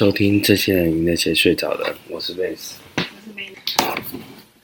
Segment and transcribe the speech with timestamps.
[0.00, 2.80] 收听《这些人与那些睡着的人》，我是贝斯。
[2.96, 4.16] 我是贝斯。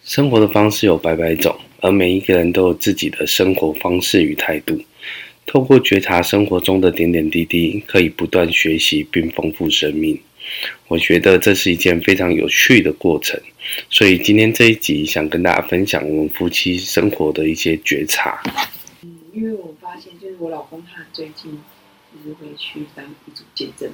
[0.02, 4.80] 生活的方式有百百种，而每一个人都有自己的生活方式与态度。
[5.44, 10.18] 透过觉察生活中的点点滴滴，可以不断学习并丰富生命。
[10.88, 13.38] 我觉得这是一件非常有趣的过程，
[13.90, 18.42] 所以今天这一集想跟大家分享我们夫妻生活的一些觉察。
[19.02, 21.52] 嗯，因为我发现，就是我老公他最近
[22.10, 23.90] 就是会去当一组见证。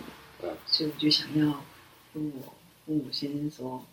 [0.67, 1.65] 所以我就想要
[2.13, 3.87] 跟我父母先生说，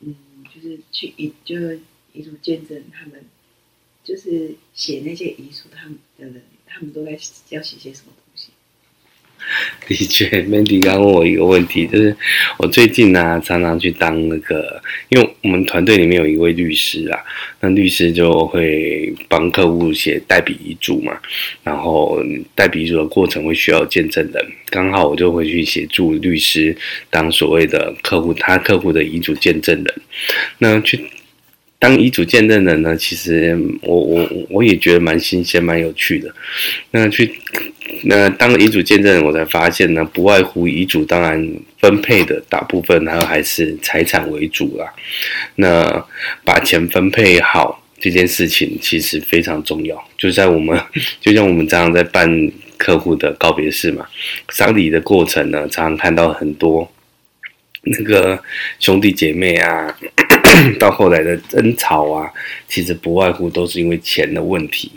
[0.00, 0.14] 嗯，
[0.54, 1.80] 就是去遗，就是
[2.12, 3.24] 遗嘱见证他们，
[4.04, 7.12] 就是写那些遗嘱，他们的人，他们都在
[7.50, 8.12] 要写些什么。
[9.88, 12.14] 的确，Mandy 刚问我一个问题，就是
[12.58, 17.18] 我最近呢、常常去当那个，因为我们团队里面有一位律师啊，
[17.60, 21.18] 那律师就会帮客户写代笔遗嘱嘛，
[21.64, 22.22] 然后
[22.54, 26.76] 代笔遗嘱的过程会需要见证人，刚好我就会去协助律师
[27.08, 29.94] 当所谓的客户，他客户的遗嘱见证人，
[30.58, 31.00] 那去。
[31.80, 36.34] 当遗嘱见证人呢，其实我我我也觉得蛮新鲜、蛮有趣的。
[36.90, 37.32] 那去
[38.02, 44.92] 那当遗嘱见证人，我才发现呢，不外乎遗嘱当然分配的大部分，还有还是财产为主啦。
[45.54, 46.04] 那
[46.44, 50.02] 把钱分配好这件事情，其实非常重要。
[50.16, 50.76] 就在我们，
[51.20, 54.04] 就像我们常常在办客户的告别式嘛，
[54.48, 56.90] 丧礼的过程呢，常常看到很多
[57.82, 58.42] 那个
[58.80, 59.96] 兄弟姐妹啊。
[60.78, 62.32] 到后来的争吵啊，
[62.68, 64.90] 其实不外乎都是因为钱的问题。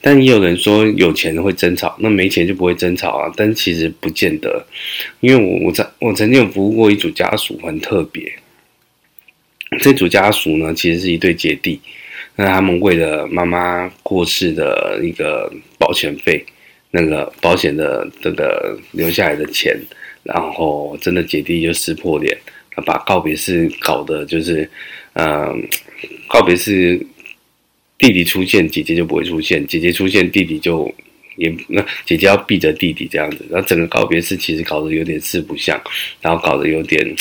[0.00, 3.32] 但也有人说有钱会争吵，那没钱就不会争吵啊。
[3.36, 4.64] 但其实不见得，
[5.20, 8.32] 因为我我曾我曾经有服务过一组家属，很特别。
[9.80, 11.80] 这组家属呢，其实是一对姐弟。
[12.36, 16.44] 那他们为了妈妈过世的一个保险费，
[16.90, 19.78] 那个保险的这个留下来的钱，
[20.22, 22.36] 然后真的姐弟就撕破脸。
[22.86, 24.68] 把告别式搞得就是，
[25.12, 25.68] 嗯、
[26.26, 27.04] 告别式
[27.98, 30.92] 弟弟出现，姐姐就不会出现；姐姐出现，弟弟就
[31.36, 33.44] 也那姐姐要避着弟弟这样子。
[33.50, 35.80] 然后整个告别式其实搞得有点四不像，
[36.20, 37.14] 然后搞得有点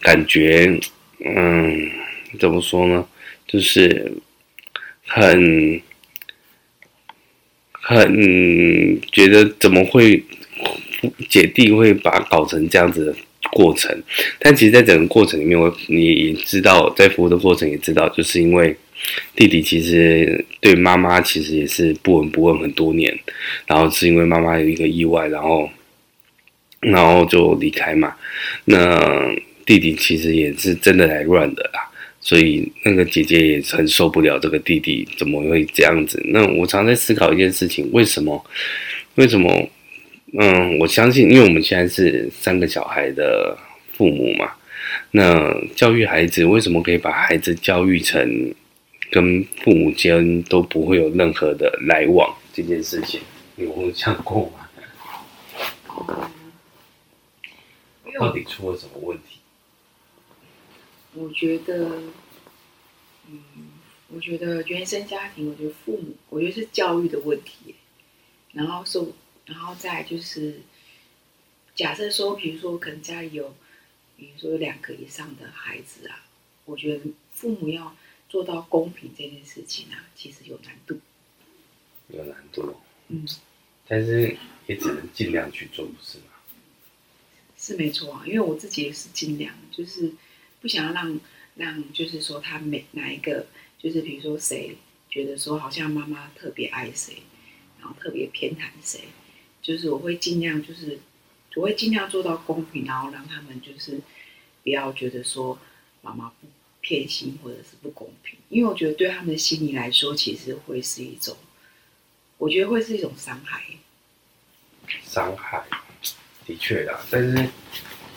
[0.00, 0.78] 感觉，
[1.24, 1.90] 嗯，
[2.38, 3.06] 怎么说呢？
[3.46, 4.12] 就是
[5.06, 5.80] 很
[7.70, 10.22] 很觉得怎么会
[11.28, 13.14] 姐弟会把搞成这样子。
[13.52, 14.02] 过程，
[14.38, 18.74] 但其实，在整个过程里面，我你也知道，在服务的过程也知道，就是因为
[19.36, 23.16] 弟弟其实对妈妈其实也是不闻不问很多年，
[23.66, 25.68] 然后是因为妈妈有一个意外，然后
[26.80, 28.14] 然后就离开嘛。
[28.64, 29.34] 那
[29.66, 31.80] 弟弟其实也是真的来乱的啦，
[32.20, 36.20] 所以那个姐姐也很受不了这个弟弟怎么会这样子。
[36.26, 38.44] 那我常在思考一件事情：为什么？
[39.16, 39.68] 为什么？
[40.36, 43.56] 嗯，我相信，因为我们现在是三个小孩的
[43.92, 44.52] 父母嘛，
[45.12, 48.52] 那教育孩子，为什么可以把孩子教育成
[49.12, 53.20] 跟父母间都不会有任何的来往这件事情，
[53.54, 54.68] 你有想过吗？
[58.18, 59.38] 到底出了什么问题？
[61.14, 61.90] 我觉得，
[63.30, 63.40] 嗯，
[64.08, 67.76] 我觉得原生家庭，我觉得父母，我觉得是教育的问题，
[68.52, 69.00] 然后是。
[69.46, 70.60] 然后再就是，
[71.74, 73.54] 假设说，比如说，可能家里有，
[74.16, 76.26] 比如说有两个以上的孩子啊，
[76.64, 77.94] 我觉得父母要
[78.28, 80.98] 做到公平这件事情啊，其实有难度。
[82.08, 82.76] 有难度。
[83.08, 83.26] 嗯。
[83.86, 84.34] 但是
[84.66, 86.24] 也只能尽量去做，不是吗？
[87.58, 90.10] 是没错啊，因为我自己也是尽量，就是
[90.62, 91.20] 不想要让
[91.56, 93.46] 让，就是说他每哪一个，
[93.78, 94.76] 就是比如说谁
[95.10, 97.22] 觉得说好像妈妈特别爱谁，
[97.78, 99.00] 然后特别偏袒谁。
[99.64, 100.98] 就是我会尽量，就是
[101.56, 103.98] 我会尽量做到公平，然后让他们就是
[104.62, 105.58] 不要觉得说
[106.02, 106.46] 妈妈不
[106.82, 111.34] 偏心或者是不公平，因为我觉得对他们的心理来说，其实会是一种，
[112.36, 113.64] 我觉得会是一种伤害。
[115.02, 115.64] 伤害，
[116.44, 117.48] 的确啦，但是，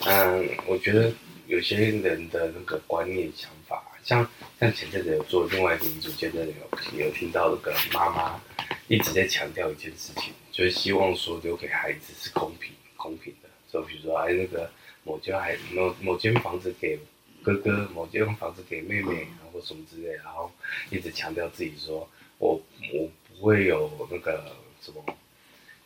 [0.04, 1.10] 嗯，我觉得
[1.46, 4.28] 有些人的那个观念想法，像
[4.60, 6.54] 像前阵子有做另外一个遗嘱见证人
[6.92, 8.38] 有有听到那个妈妈
[8.86, 10.34] 一直在强调一件事情。
[10.58, 14.68] 就是希望说留给孩子是公平公平的，就比如说哎那个
[15.04, 16.98] 某间孩某某间房子给
[17.44, 20.50] 哥哥，某间房子给妹妹，然后什么之类，然后
[20.90, 22.60] 一直强调自己说我
[22.92, 24.52] 我不会有那个
[24.82, 25.00] 什么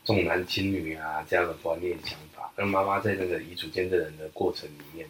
[0.06, 2.50] 重男轻女啊这样的观念想法。
[2.56, 5.06] 那妈妈在那个遗嘱见证人的过程里面，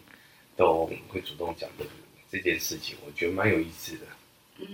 [0.56, 1.86] 都会主动讲的
[2.28, 4.06] 这件事情，我觉得蛮有意思的。
[4.58, 4.66] 嗯，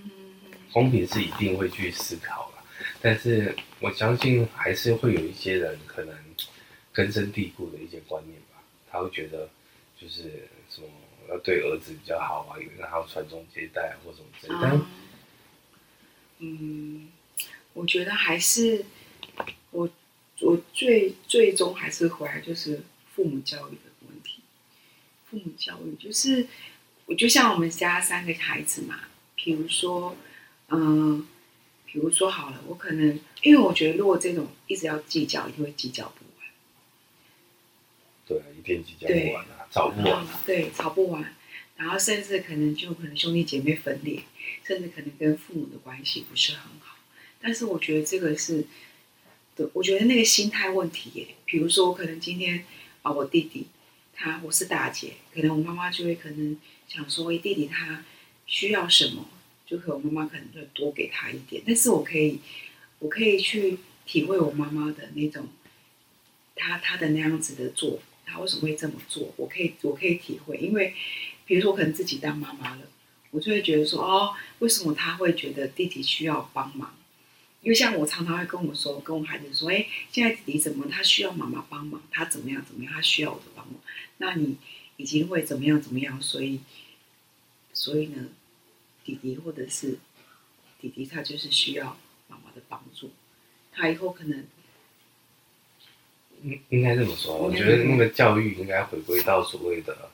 [0.73, 2.65] 公平是一定会去思考了。
[3.03, 6.15] 但是我相信还是会有一些人可能
[6.93, 8.61] 根深蒂固的一些观念吧，
[8.91, 9.49] 他会觉得
[10.01, 10.89] 就是什么
[11.29, 14.87] 要对儿子比较好啊，以为他要传宗接代或什么之类的。
[16.41, 17.09] 嗯，嗯，
[17.73, 18.85] 我觉得还是
[19.71, 19.89] 我
[20.41, 22.83] 我最最终还是回来就是
[23.15, 24.41] 父母教育的问题。
[25.31, 26.49] 父母教育就是，
[27.07, 29.03] 我就像我们家三个孩子嘛，
[29.37, 30.17] 比如说，
[30.71, 31.25] 嗯。
[31.99, 36.47] 比如说好了，我可能因为我觉得，如果这种一直要计较，一定会计较不完。
[38.25, 40.25] 对，一定计较不完啊，吵不完。
[40.47, 41.35] 对，吵不完，
[41.77, 44.23] 然后甚至可能就可能兄弟姐妹分裂，
[44.65, 46.99] 甚至可能跟父母的关系不是很好。
[47.41, 48.65] 但是我觉得这个是，
[49.57, 51.27] 对，我觉得那个心态问题耶。
[51.47, 52.65] 比如说，我可能今天
[53.03, 53.67] 啊，我弟弟
[54.15, 56.57] 他我是大姐，可能我妈妈就会可能
[56.87, 58.05] 想说，弟弟他
[58.47, 59.29] 需要什么。
[59.69, 62.41] 就可能我妈妈可能会多给他一点，但是我可以，
[63.01, 65.47] 我可以去体会我妈妈的那种，
[66.57, 69.35] 她她的那样子的做，她为什么会这么做？
[69.37, 70.95] 我可以我可以体会，因为
[71.45, 72.83] 比如说我可能自己当妈妈了，
[73.31, 76.95] 我就会觉得说哦，为什么她会觉得弟弟需要帮忙？
[77.61, 82.01] 因为像我常常会跟我说，跟我孩子说，哎，现在弟弟怎么他需要妈妈帮忙？
[82.11, 82.95] 他怎么样怎么样？
[82.95, 83.75] 他需要我的帮忙？
[84.17, 84.57] 那你
[84.97, 86.23] 已经会怎么样怎么样？
[86.23, 86.61] 所以，
[87.75, 88.29] 所以呢？
[89.09, 89.99] 弟弟或者是
[90.79, 91.97] 弟弟，他就是需要
[92.29, 93.11] 妈妈的帮助。
[93.73, 94.45] 他以后可能
[96.43, 100.11] 应应该这么说，我觉得那个教育应该回归到所谓的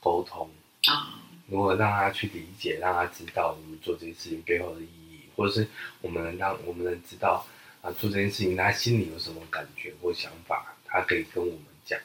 [0.00, 0.48] 沟通
[0.86, 1.20] 啊。
[1.48, 5.68] 如果让他去理解，让他知道我们做这件事情背后的意义，或者是
[6.00, 7.46] 我们能让我们能知道
[7.82, 12.00] 啊，做这件事情他心里有什么感觉或想法，他可以跟我们讲。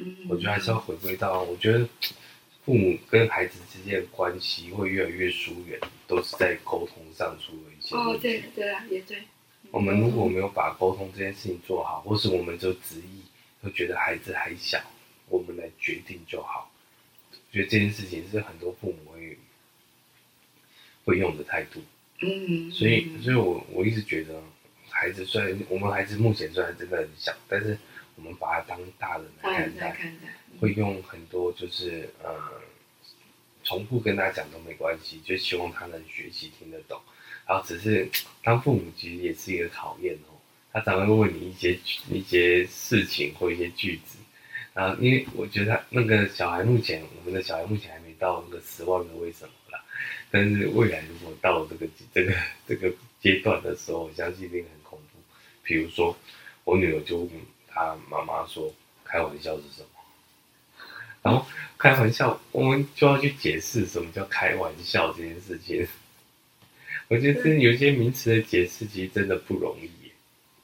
[0.00, 1.88] 嗯，我觉得还是要回归到，我觉得。
[2.68, 8.10] 父母跟孩子之间的关系会越来越疏远，都是在沟通上出了一些问题。
[8.12, 9.16] 哦，对对啊，也对。
[9.70, 13.22] 我们如果没有把沟通这件事情做好，或是我们就执意
[13.62, 14.78] 会觉得孩子还小，
[15.30, 16.70] 我们来决定就好。
[17.50, 19.38] 觉得这件事情是很多父母会
[21.06, 21.82] 会用的态度。
[22.20, 22.70] 嗯。
[22.70, 24.42] 所以，所以我我一直觉得，
[24.90, 27.78] 孩子虽然我们孩子目前虽然真的很小，但是
[28.16, 29.90] 我们把他当大人来看待。
[29.92, 30.28] 看待
[30.60, 32.34] 会用很多就是呃，
[33.64, 37.00] 重复跟他讲都没关系，就希望他能学习听得懂。
[37.46, 38.08] 然后只是
[38.44, 40.36] 当父母其实也是一个考验哦，
[40.72, 41.78] 他常会问你一些
[42.10, 44.18] 一些事情或一些句子。
[44.74, 49.82] 然后因为我觉得那个小孩目前我们的小孩目前还没到那个十万个为什么啦，
[50.30, 52.32] 但是未来如果到这个这个
[52.66, 55.18] 这个阶段的时候，我相信一定很恐怖。
[55.64, 56.16] 比如说
[56.64, 57.30] 我女儿就问
[57.66, 58.72] 她妈妈说
[59.04, 59.88] ：“开玩笑是什么？”
[61.28, 61.46] 然后
[61.76, 65.86] 开玩笑，我们就要去解释什么叫开玩笑这件事情。
[67.08, 69.90] 我觉得这有些名词的解释其实真的不容易。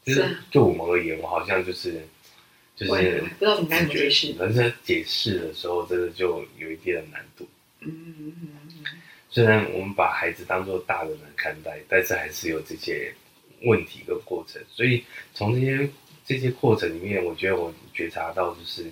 [0.05, 2.03] 就是对我们而言，我好像就是
[2.77, 4.35] 就是不知道怎么该解释。
[4.39, 7.47] 但是解释的时候，真的就有一定的难度。
[7.81, 8.85] 嗯嗯嗯嗯。
[9.31, 13.15] 虽然我们把孩子当做大人来看待，但是还是有这些
[13.63, 14.61] 问题跟过程。
[14.71, 15.03] 所以
[15.35, 15.89] 从这些
[16.27, 18.91] 这些过程里面，我觉得我觉察到就是。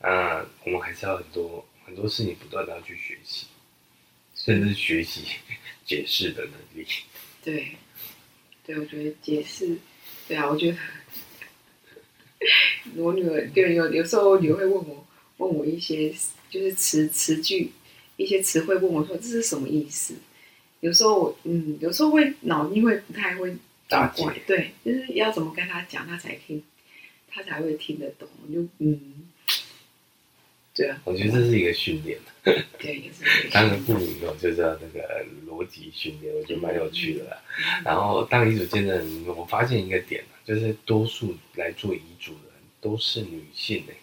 [0.00, 3.46] 啊，我们还是要很多很多事情不断的要去学习，
[4.34, 5.24] 甚至学习
[5.84, 6.86] 解释的能力。
[7.42, 7.76] 对，
[8.64, 9.78] 对，我觉得解释，
[10.28, 10.78] 对啊，我觉得
[12.96, 15.06] 我女儿对有有时候我女儿会问我
[15.38, 16.12] 问我一些
[16.50, 17.72] 就是词词句
[18.16, 20.14] 一些词汇，问我说这是什么意思？
[20.80, 23.56] 有时候我嗯，有时候会脑筋会不太会
[23.88, 26.62] 打怪，对，就是要怎么跟他讲，他才听，
[27.28, 28.28] 他才会听得懂。
[28.52, 29.25] 就嗯。
[30.76, 32.18] 对啊，我觉得这是一个训练。
[32.78, 33.24] 对，也是。
[33.50, 37.42] 当个父母以后就是要那个逻辑训练，我觉得蛮有趣的啦。
[37.78, 43.96] 嗯、然后当遗嘱见证人，我发现一个点，就是多数来做遗嘱的人都是女性诶。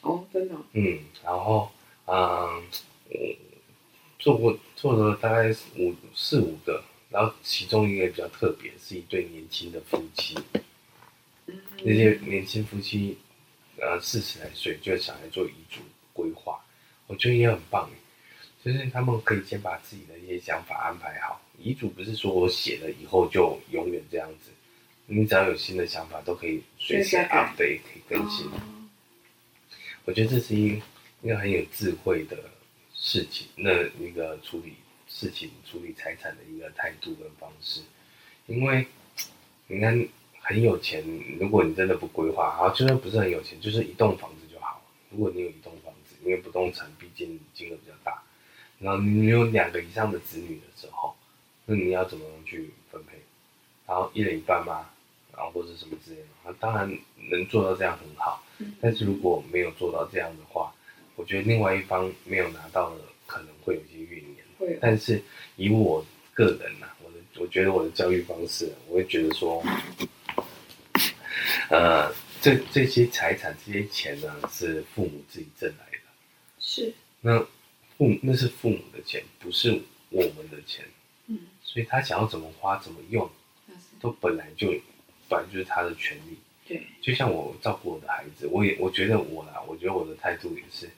[0.00, 0.56] 哦，真的。
[0.72, 1.70] 嗯，然后
[2.06, 2.62] 嗯，
[4.18, 10.34] 做过做了大概五四五个，然后其中一个比较特别，是一对年轻的夫妻。
[11.46, 11.56] 嗯。
[11.84, 13.16] 那些年轻夫妻。
[13.80, 15.80] 呃，四十来岁就想来做遗嘱
[16.12, 16.60] 规划，
[17.06, 17.90] 我觉得也很棒，
[18.64, 21.40] 就是他们可以先把自己的一些想法安排好。
[21.58, 24.50] 遗嘱不是说我写了以后就永远这样子，
[25.06, 28.50] 你只要有新的想法都可以随时 update，可以更新。
[30.04, 30.80] 我觉得这是一
[31.22, 32.36] 一个很有智慧的
[32.94, 34.74] 事情，那一个处理
[35.08, 37.80] 事情、处理财产的一个态度跟方式，
[38.46, 38.86] 因为
[39.66, 40.08] 你看。
[40.44, 41.04] 很有钱，
[41.38, 44.82] 如果你真的不规划，好，就算不是很有钱，就是一栋房子就好。
[45.08, 45.91] 如果你有一栋房子，
[46.24, 48.22] 因为不动产毕竟金额比较大，
[48.78, 51.14] 然后你有两个以上的子女的时候，
[51.66, 53.18] 那你要怎么样去分配？
[53.86, 54.88] 然后一人一半吗？
[55.34, 56.26] 然后或者什么之类的？
[56.44, 56.98] 那当然
[57.30, 58.44] 能做到这样很好。
[58.58, 58.74] 嗯。
[58.80, 60.72] 但是如果没有做到这样的话，
[61.16, 64.36] 我觉得另外一方没有拿到的，可能会有一些怨言。
[64.58, 64.78] 会。
[64.80, 65.22] 但是
[65.56, 69.62] 以我个人呐、啊，我的我觉得我的教育方式，我会觉得说，
[71.70, 75.91] 呃，这这些财产、这些钱呢，是父母自己挣来的。
[76.62, 76.94] 是。
[77.20, 77.38] 那
[77.98, 79.78] 父母那是父母的钱，不是
[80.08, 80.86] 我们的钱。
[81.26, 81.38] 嗯。
[81.62, 83.28] 所以他想要怎么花、怎么用，
[84.00, 84.68] 都本来就
[85.28, 86.38] 本来就是他的权利。
[86.66, 86.82] 对。
[87.02, 90.88] 就像我照顾我的孩子，我也我觉得我啦，我觉得我的态度也是。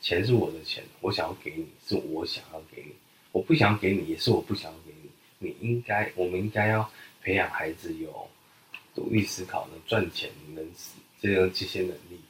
[0.00, 2.92] 钱是我的钱，我想要给你，是我想要给你；
[3.32, 5.08] 我不想给你，也是我不想给你。
[5.38, 6.90] 你应该，我们应该要
[7.22, 8.28] 培养孩子有
[8.94, 10.70] 独立思考能赚钱能
[11.22, 12.20] 这样这些能力。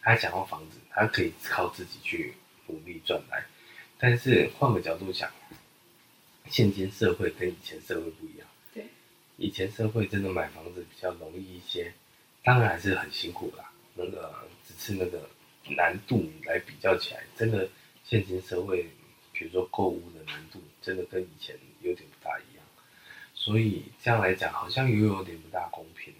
[0.00, 2.34] 他想要房子，他可以靠自己去
[2.66, 3.44] 努力赚来。
[3.98, 5.30] 但是换个角度想，
[6.46, 8.46] 现今社会跟以前社会不一样。
[8.74, 8.86] 对，
[9.36, 11.92] 以前社会真的买房子比较容易一些，
[12.42, 13.70] 当然还是很辛苦啦。
[13.94, 14.34] 那个
[14.66, 15.28] 只是那个。
[15.76, 17.68] 难度来比较起来，真的
[18.02, 18.88] 现今社会，
[19.34, 22.64] 比如说购物的难度，真的跟以前有点不大一样。
[23.34, 26.14] 所以这样来讲，好像又有点不大公平。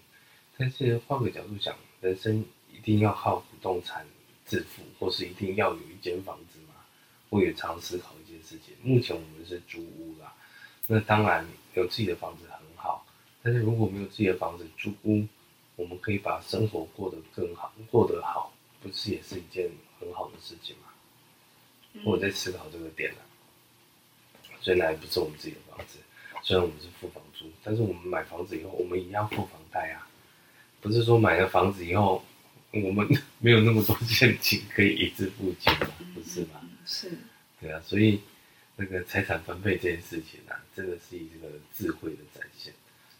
[0.59, 4.05] 但是换个角度想，人生一定要靠不动产
[4.49, 6.75] 致富，或是一定要有一间房子吗？
[7.29, 8.75] 我也常思考一件事情。
[8.83, 10.35] 目前我们是租屋啦，
[10.87, 13.07] 那当然有自己的房子很好，
[13.43, 15.27] 但是如果没有自己的房子，租屋，
[15.77, 18.53] 我们可以把生活过得更好，过得好。
[18.81, 20.85] 不是也是一件很好的事情吗？
[21.95, 24.55] 嗯、我在思考这个点呢、啊。
[24.61, 25.99] 虽然不是我们自己的房子，
[26.45, 30.07] 虽然我们是付房租，但是我们买房子以后，我们一样付房贷啊。
[30.81, 32.25] 不是说买了房子以后，
[32.73, 33.09] 我们
[33.39, 35.89] 没有那么多现金可以一次付清嘛？
[36.15, 36.61] 不是吗？
[36.85, 37.11] 是。
[37.61, 38.21] 对啊，所以
[38.77, 42.73] 那个财产分配这件事情啊，真的是一个智慧的展现。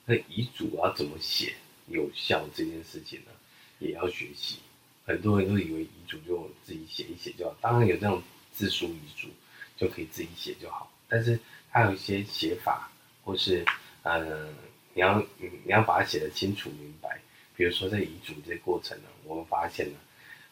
[0.05, 1.55] 那遗嘱要怎么写
[1.87, 3.33] 有效这件事情呢，
[3.79, 4.59] 也要学习。
[5.05, 9.29] 很多人都以为遗嘱就自己写一写就好，当然有这种自书遗嘱
[9.77, 11.39] 就可以自己写就好，但是
[11.71, 12.93] 它有一些写法，
[13.25, 13.65] 或是
[14.03, 14.47] 呃，
[14.93, 17.19] 你要你要把它写得清楚明白。
[17.59, 19.99] 比如说在遗嘱这过程呢，我们发现呢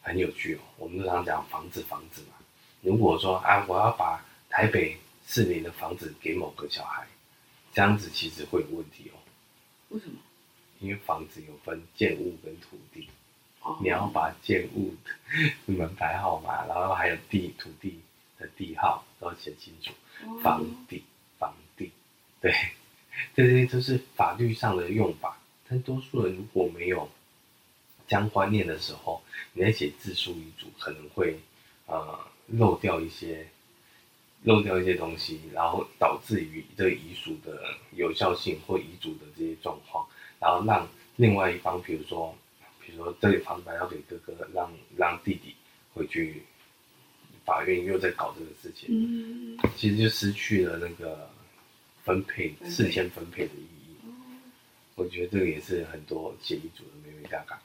[0.01, 0.59] 很有趣哦。
[0.77, 2.35] 我们常常讲房子房子嘛，
[2.81, 7.07] 如果说啊，我要把台北市民的房子给某个小孩，
[7.73, 9.15] 这样子其实会有问题哦。
[9.87, 10.17] 为什么？
[10.81, 13.07] 因为房子有分建物跟土地。
[13.81, 17.99] 你要把建物的门牌号码，然后还有地土地
[18.37, 19.93] 的地号都要写清楚。
[20.41, 21.03] 房地，
[21.39, 21.91] 房地，
[22.41, 22.53] 对，
[23.33, 25.37] 这些都是法律上的用法。
[25.69, 27.09] 但多数人如果没有
[28.07, 29.21] 将观念的时候，
[29.53, 31.39] 你在写自述遗嘱可能会
[31.85, 33.47] 呃漏掉一些
[34.43, 37.61] 漏掉一些东西，然后导致于这个遗嘱的
[37.95, 40.07] 有效性或遗嘱的这些状况，
[40.39, 42.35] 然后让另外一方，比如说。
[42.89, 45.53] 比如说，这里房子要给哥哥，让让弟弟
[45.93, 46.41] 回去，
[47.43, 51.29] 法院又在搞这个事情，嗯，其实就失去了那个
[52.05, 53.76] 分配事先分配的意义。
[54.97, 57.55] 我觉得这个也是很多写遗嘱的眉眉角角，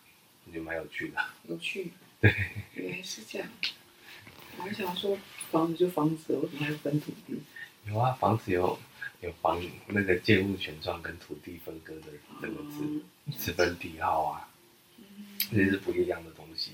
[0.44, 1.24] 我觉得蛮有趣的。
[1.48, 2.30] 有趣， 对，
[2.74, 3.48] 原来是这样。
[4.58, 5.18] 我还想说，
[5.50, 7.40] 房子就房子，为什么还要分土地？
[7.88, 8.78] 有啊，房子有
[9.22, 12.08] 有房那个建物权状跟土地分割的
[12.42, 13.02] 这个字，
[13.38, 14.48] 是、嗯、分地号啊。
[15.50, 16.72] 这是不一样的东西，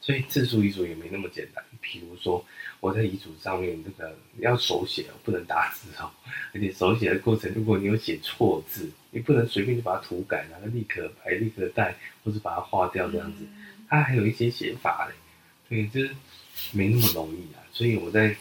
[0.00, 1.64] 所以自书遗嘱也没那么简单。
[1.80, 2.44] 比如说，
[2.80, 6.10] 我在遗嘱上面这个要手写，不能打字哦。
[6.54, 13.44] 而且手写的过程，如果你有写错字，你不能随便就把它涂改，然后立刻白、立刻带，或者把它划掉这样子。
[13.88, 15.14] 它还有一些写法嘞，
[15.68, 16.14] 所以就是
[16.72, 17.62] 没那么容易啊。
[17.72, 18.34] 所以我在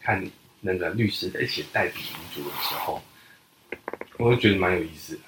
[0.00, 0.24] 看
[0.60, 3.02] 那个律师在写代笔遗嘱的时候，
[4.18, 5.22] 我就觉得蛮有意思的。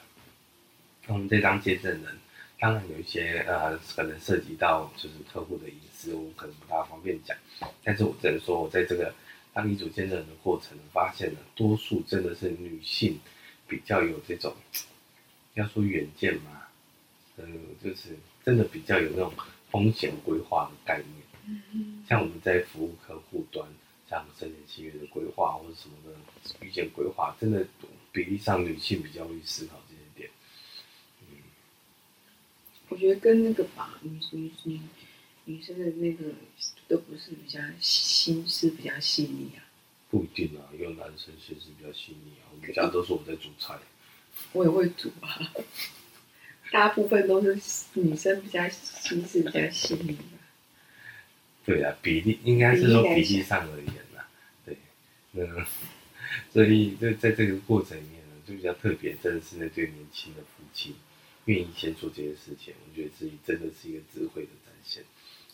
[1.09, 2.20] 我们这当见证人。
[2.61, 7.35] 当然有一些呃，可能涉及到就是客户的隐私，我可能不大方便讲。
[7.83, 9.15] 但是我只能说，我在这个
[9.55, 13.19] 当遗嘱见证人的过程，发现了多数真的是女性
[13.67, 14.55] 比较有这种，
[15.55, 16.65] 要说远见嘛，
[17.39, 18.15] 嗯，就是
[18.45, 19.33] 真的比较有那种
[19.71, 21.63] 风险规划的概念。
[21.73, 23.67] 嗯，像我们在服务客户端，
[24.09, 26.15] 像生前契约的规划或者什么的
[26.67, 27.67] 预见规划，真的
[28.13, 29.81] 比例上女性比较会思考。
[32.91, 34.81] 我觉得跟那个吧，女女女
[35.45, 36.25] 女生的那个
[36.87, 39.65] 都不是比较心思比较细腻啊。
[40.11, 42.51] 不一定啊，有男生心思比较细腻啊。
[42.53, 43.79] 我们家都是我在煮菜。
[44.53, 45.51] 我也会煮啊。
[46.73, 50.23] 大部分都是女生比较心思比较细腻的。
[51.65, 54.29] 对啊，比例应该是说比例上而言啦。
[54.65, 54.77] 对，
[55.31, 55.67] 那
[56.53, 60.97] 所以在在这个过程里面呢，就比较特别，真的是那对年轻的夫妻。
[61.51, 65.03] 愿意先做这件事情，我觉得自己真的是一个智慧的展现。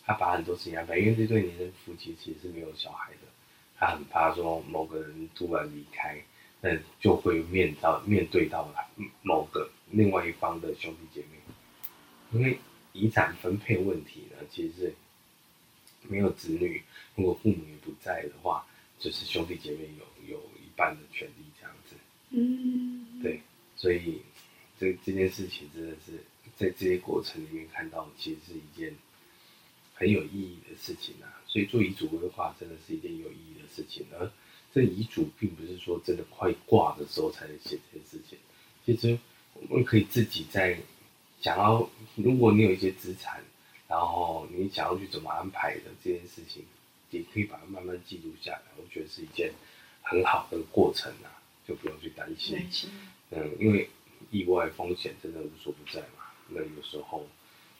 [0.05, 3.27] 他把很多事情安排，因为这对年轻夫妻其实是没有小孩的，
[3.75, 6.21] 他很怕说某个人突然离开，
[6.61, 6.69] 那
[7.01, 8.71] 就会面到面对到
[9.23, 11.37] 某个另外一方的兄弟姐妹，
[12.31, 12.57] 因为
[12.93, 14.95] 遗产分配问题呢，其实是
[16.07, 16.81] 没有子女，
[17.15, 18.65] 如果父母也不在的话，
[18.99, 21.95] 就是兄弟姐妹有有一半的权利这样子。
[22.29, 23.41] 嗯，对，
[23.75, 24.21] 所以
[24.79, 26.23] 这这件事情真的是
[26.55, 28.95] 在这些过程里面看到，其实是一件。
[29.99, 34.05] 很有意义的事情啊，所以做遗嘱规划真的是一件有意义的事情。
[34.13, 34.31] 而
[34.71, 38.37] 这遗嘱并不是说真的快挂的时候才能写这件事情。
[38.85, 39.17] 其实
[39.67, 40.77] 我们可以自己在
[41.41, 43.43] 想要，如果你有一些资产，
[43.87, 46.63] 然后你想要去怎么安排的这件事情，
[47.09, 48.61] 也可以把它慢慢记录下来。
[48.77, 49.51] 我觉得是一件
[50.03, 52.59] 很好的过程啊，就不用去担心。
[53.31, 53.89] 嗯，因为
[54.31, 56.25] 意外风险真的无所不在嘛。
[56.49, 57.27] 那有时候。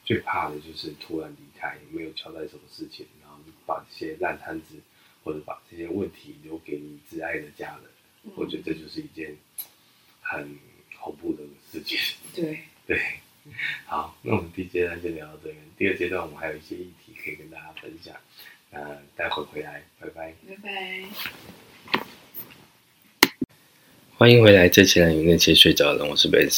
[0.04, 4.76] 最怕的就是突然离开，没有交代什么事情，然后把这些烂摊子
[5.22, 7.84] 或者把这些问题留给你挚爱的家人，
[8.22, 9.36] 嗯、我觉得这就是一件
[10.22, 10.58] 很
[10.98, 11.98] 恐怖的事情。
[12.34, 12.98] 对 对，
[13.84, 18.16] 好，那我们第一阶段就聊到这边，第二阶段我们还有一些议题可以跟大家分享，
[18.70, 22.08] 那待会回来，拜拜，拜拜。
[24.18, 26.50] 欢迎回来，这期来有那些睡着的人，我是 Ben。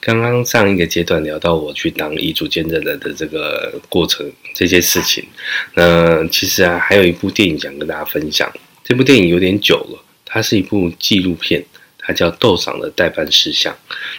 [0.00, 5.24] 刚刚上一个阶段聊到我去当遗嘱见证人的这个过程，这些事情。
[5.72, 8.52] 那其实啊，还有一部电影想跟大家分享。
[8.84, 11.64] 这部电影有点久了，它是一部纪录片，
[11.98, 13.74] 它叫《豆赏的待办事项》。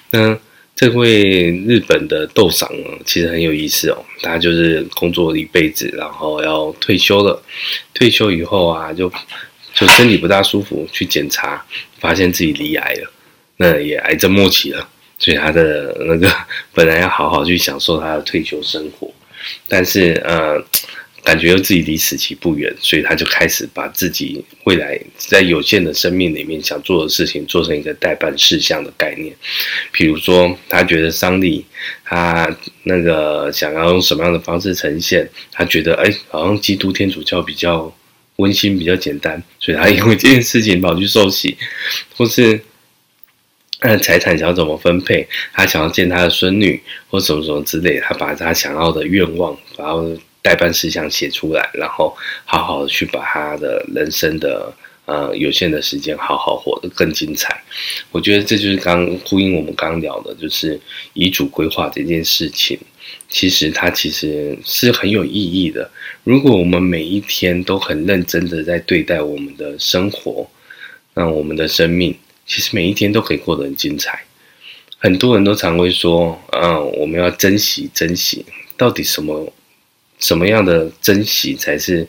[0.09, 0.35] 那
[0.75, 4.03] 这位日本的豆赏呢，其实很有意思哦。
[4.23, 7.43] 他就是工作了一辈子，然后要退休了。
[7.93, 9.11] 退休以后啊，就
[9.81, 11.65] 就身体不大舒服，去检查。
[11.99, 13.11] 发现自己罹癌了，
[13.57, 14.89] 那也癌症末期了，
[15.19, 16.35] 所以他的那个
[16.73, 19.13] 本来要好好去享受他的退休生活，
[19.67, 20.59] 但是呃，
[21.23, 29.31] 感觉又自己离死期不远，所以他就开始把自己未来在有限的生命里面想做的事情做成一个待办事项的概念，
[29.91, 31.63] 比如说他觉得丧礼，
[32.03, 32.49] 他
[32.85, 37.93] 那个想要用什么样的方式呈现，他觉得哎，好像基督天主教比较。
[38.41, 41.55] 温馨比较简单，所以他因为这件事情跑去受洗，
[42.17, 42.59] 或是
[43.79, 54.73] 呃财产想要怎么分配，他想要见他的孙女或什么什么之类，他把他想要的愿望，然后代办事项写出来，然后好好的去把他的人生的
[55.05, 57.63] 呃有限的时间好好活得更精彩。
[58.11, 60.79] 我觉得这就是刚呼应我们刚聊的，就是
[61.13, 62.79] 遗嘱规划这件事情。
[63.29, 65.89] 其实它其实是很有意义的。
[66.23, 70.49] 如果我们每一天都很认真的在对待我们的生活，
[71.13, 74.21] 那我们的生命其实每一天都可以过得很精彩。
[74.97, 78.45] 很多人都常会说：“嗯，我们要珍惜，珍惜。”
[78.77, 79.51] 到底什么
[80.19, 82.07] 什么样的珍惜才是？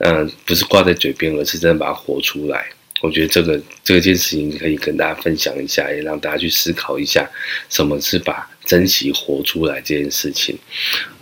[0.00, 2.68] 嗯，不是挂在嘴边，而是真的把它活出来。
[3.00, 7.28] 我觉得这个这件事情可以跟大家分享一下，也让大家去思考一下，
[7.68, 10.56] 什么是把珍惜活出来这件事情。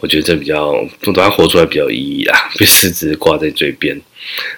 [0.00, 3.98] 我觉得这比较不然活出来比较有意义啊，不是只挂在嘴边。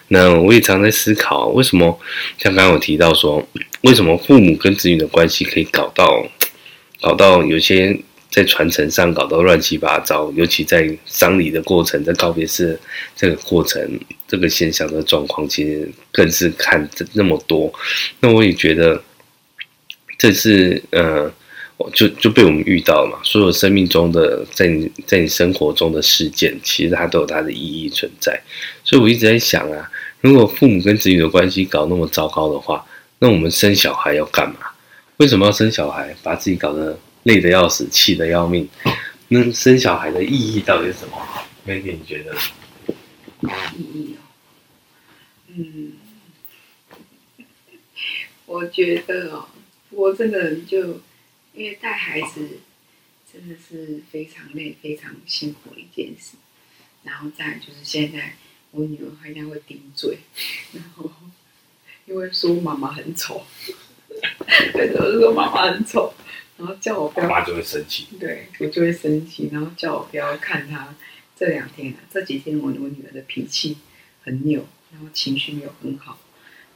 [0.08, 2.00] 那我也常在思考，为什么
[2.38, 3.46] 像刚刚我提到说，
[3.82, 6.26] 为什么父母跟子女的关系可以搞到
[7.00, 8.00] 搞到有些。
[8.30, 12.78] 在传承上搞到乱七八糟，尤其在丧礼的过程，在告别式
[13.16, 13.80] 这个过程，
[14.28, 17.72] 这个现象的状况，其实更是看这那么多。
[18.20, 19.02] 那我也觉得，
[20.18, 21.32] 这是呃，
[21.94, 23.18] 就就被我们遇到了嘛。
[23.22, 28.40] 所有生命中的，在你在你生活中的事件，其实它都有它的意义存在。
[28.84, 32.84] 所以我一直在想啊，如果父母跟子女的关系搞那么糟糕的话，
[33.18, 34.60] 那我们生小孩要干嘛？
[35.18, 36.14] 为什么要生小孩？
[36.22, 38.68] 把自己搞得累得要死，气得要命。
[39.28, 41.16] 那生小孩的意义到底是什么
[41.66, 42.34] ？May，你觉得？
[43.76, 44.22] 意义哦，
[45.48, 45.92] 嗯，
[48.46, 49.48] 我觉得哦，
[49.90, 51.00] 我这个人就
[51.58, 52.60] 因为带孩子
[53.32, 56.36] 真的是非常累、非常辛苦的一件事。
[57.02, 58.34] 然后再就是现在
[58.70, 60.18] 我女儿好像会顶嘴，
[60.72, 61.10] 然后
[62.06, 63.44] 因为说妈妈很丑，
[64.72, 66.14] 对，就是说妈妈很丑。
[66.56, 68.06] 然后叫我不要，妈妈就会生气。
[68.20, 69.48] 对，我就会生气。
[69.52, 70.94] 然后叫我不要看她
[71.36, 73.78] 这两天啊，这几天我我女儿的脾气
[74.22, 76.18] 很扭，然后情绪没有很好。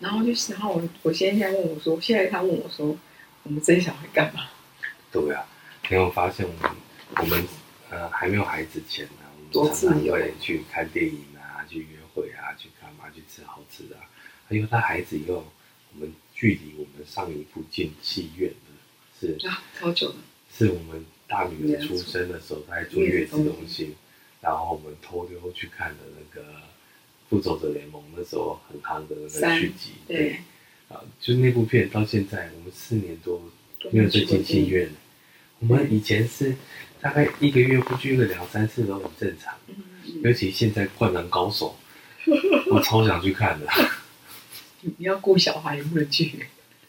[0.00, 2.96] 然后就是，然后我我现在问我说，现在他问我说，
[3.42, 4.48] 我们生小孩干嘛？
[5.12, 5.46] 对啊，
[5.90, 6.70] 因为我发现我们
[7.18, 7.44] 我们
[7.90, 9.12] 呃还没有孩子前呢，
[9.52, 14.02] 我们常常会去看电影啊，去约会啊，去干嘛，去吃好吃的啊。
[14.48, 15.44] 还有他孩子以后，
[15.92, 18.50] 我们距离我们上一部进戏院。
[19.20, 20.16] 是啊，超久了。
[20.52, 23.94] 是我们大女儿出生的时候，她还坐月子中心，
[24.40, 26.46] 然后我们偷溜去看的那个
[27.30, 30.40] 《复仇者联盟》，那时候很夯的那个续集，对，
[30.88, 33.40] 啊，就那部片到现在我们四年多
[33.90, 34.90] 没有再进戏院。
[35.68, 36.54] 我们以前是
[37.00, 39.54] 大概一个月不去个两三次都很正常，
[40.22, 41.76] 尤其现在《灌篮高手》，
[42.74, 43.66] 我超想去看的。
[44.80, 46.32] 你要顾小孩，也不能去。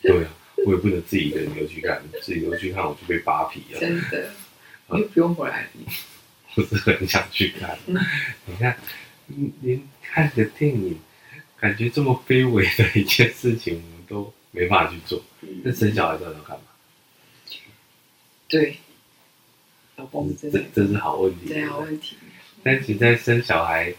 [0.01, 0.29] 对啊，
[0.65, 3.79] 我也不能自己一个人留去看，自己留去看我就被扒皮了。
[3.79, 4.31] 真的，
[4.89, 5.67] 你就不用回来。
[6.55, 7.77] 不是很想去看。
[7.85, 7.95] 嗯、
[8.45, 8.77] 你看，
[9.61, 10.99] 连看个电影，
[11.59, 15.23] 感觉这么卑微的一件事情，我们都没办法去做。
[15.63, 16.63] 那、嗯、生小孩到底要干嘛？
[18.53, 18.77] 对，
[19.95, 21.47] 老公真的，这这是好问题。
[21.47, 22.15] 对，好问题。
[22.61, 23.91] 但其实，在生小孩，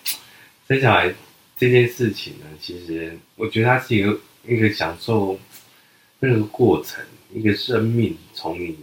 [0.69, 1.12] 生小孩
[1.57, 5.37] 这件事情呢，其实我觉得它是一个一个享受
[6.21, 8.79] 那个过程，一个生命从你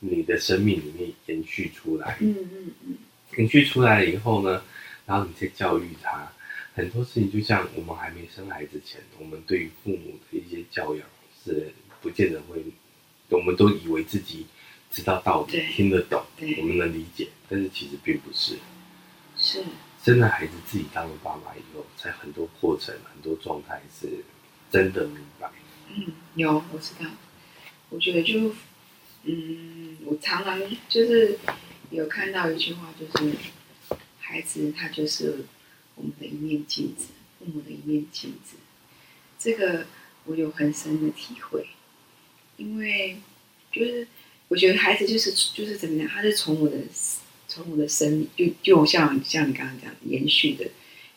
[0.00, 2.16] 你的生命里面延续出来。
[2.18, 2.96] 嗯嗯嗯。
[3.36, 4.60] 延续出来了以后呢，
[5.06, 6.32] 然后你再教育他，
[6.74, 11.06] 很多事情就像我们还没生孩子前，我们对于父母的一些教养
[11.44, 12.60] 是不见得会，
[13.28, 14.44] 我们都以为自己。
[14.92, 16.22] 知道道理，听得懂，
[16.58, 18.58] 我们能理解，但是其实并不是。
[19.38, 19.64] 是
[20.04, 24.22] 生了孩子，自己当了爸妈以后，在很多过程、很多状态是
[24.70, 25.50] 真的明白。
[25.88, 27.10] 嗯，有我知道。
[27.88, 28.54] 我觉得就，
[29.22, 31.38] 嗯，我常常就是
[31.90, 33.34] 有看到一句话，就是
[34.18, 35.46] 孩子他就是
[35.94, 37.06] 我们的一面镜子，
[37.38, 38.56] 父母的一面镜子。
[39.38, 39.86] 这个
[40.26, 41.68] 我有很深的体会，
[42.58, 43.16] 因为
[43.72, 44.06] 就是。
[44.52, 46.76] 我觉得孩子就是就是怎么样，他是从我的
[47.48, 50.70] 从我的生命就就像像你刚刚讲的延续的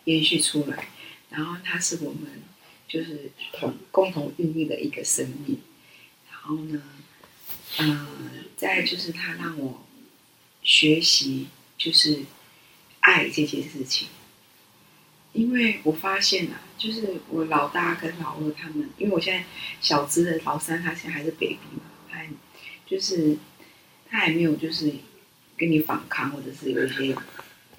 [0.06, 0.88] 延续出来，
[1.30, 2.21] 然后他是我们
[2.88, 5.60] 就是同共同孕育的一个生命，
[6.32, 6.82] 然后呢，
[7.80, 9.86] 嗯、呃，再就是他让我
[10.63, 12.21] 学习就是
[13.02, 14.08] 爱这件事情，
[15.34, 19.43] 因为我发现啊，就是我老大跟老二他们，因为我现在
[19.82, 21.82] 小资的老三他现在还是 baby 嘛，
[22.86, 23.38] 就是
[24.10, 24.91] 他还没有就是
[25.58, 27.15] 跟你反抗，或者是有一些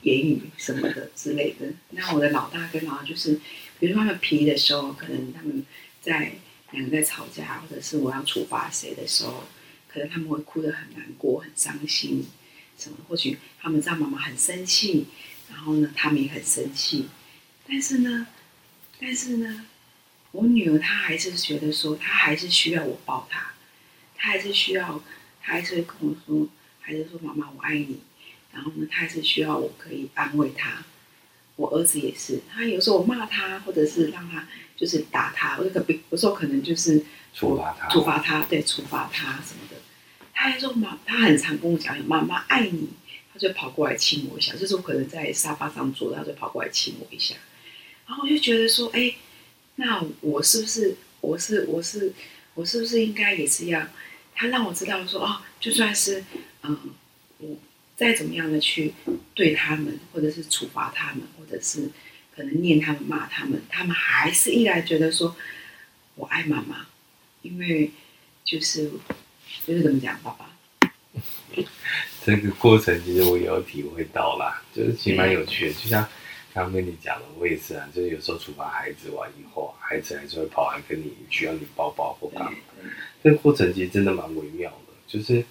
[0.02, 1.66] 言语什么的之类的。
[1.90, 3.40] 那我的老大跟老二就是，
[3.78, 5.64] 比如说他们皮的时候，可能他们
[6.00, 6.32] 在
[6.72, 9.44] 两个在吵架，或者是我要处罚谁的时候，
[9.88, 12.26] 可能他们会哭得很难过、很伤心
[12.78, 12.98] 什么。
[13.08, 15.06] 或许他们知道妈妈很生气，
[15.50, 17.06] 然后呢，他们也很生气。
[17.68, 18.26] 但是呢，
[19.00, 19.66] 但是呢，
[20.32, 23.52] 我女儿她还是觉得说，她还是需要我抱她。
[24.16, 25.02] 他还是需要，
[25.42, 26.48] 他还是会跟我说，
[26.80, 28.00] 还是说妈妈我爱你。
[28.52, 30.84] 然后呢，他还是需要我可以安慰他。
[31.56, 37.02] 我儿子也是，他有时候我骂他，或者是让他就是打他，或者可有时候可能就是
[37.32, 39.76] 处罚他，处罚他，对，处罚他什么的。
[40.34, 42.90] 他还说妈，他很常跟我讲妈妈爱你，
[43.32, 44.54] 他就跑过来亲我一下。
[44.54, 47.34] 就是我可能在沙发上坐，他就跑过来亲我一下。
[48.06, 49.14] 然后我就觉得说，哎，
[49.76, 52.12] 那我是不是，我是，我是，
[52.56, 53.86] 我是不是应该也是要？
[54.34, 56.24] 他让我知道说哦，就算是
[56.62, 56.78] 嗯，
[57.38, 57.56] 我
[57.96, 58.92] 再怎么样的去
[59.32, 61.88] 对他们，或者是处罚他们，或者是
[62.34, 65.34] 可能念他们、骂他们，他们还是依然觉得说
[66.16, 66.86] 我爱妈妈，
[67.40, 67.90] 因为
[68.44, 68.90] 就是
[69.64, 70.50] 就是怎么讲，爸爸。
[72.22, 76.06] 这个过程其实我也有体会到啦，就是其实蛮有趣的，就像
[76.56, 82.58] 刚刚跟你讲的，我也是啊，就是有时候处罚孩子完以后，孩子还是会跑来跟你需要你抱抱或干嘛。
[83.22, 85.44] 这个过程其实真的蛮微妙的，就是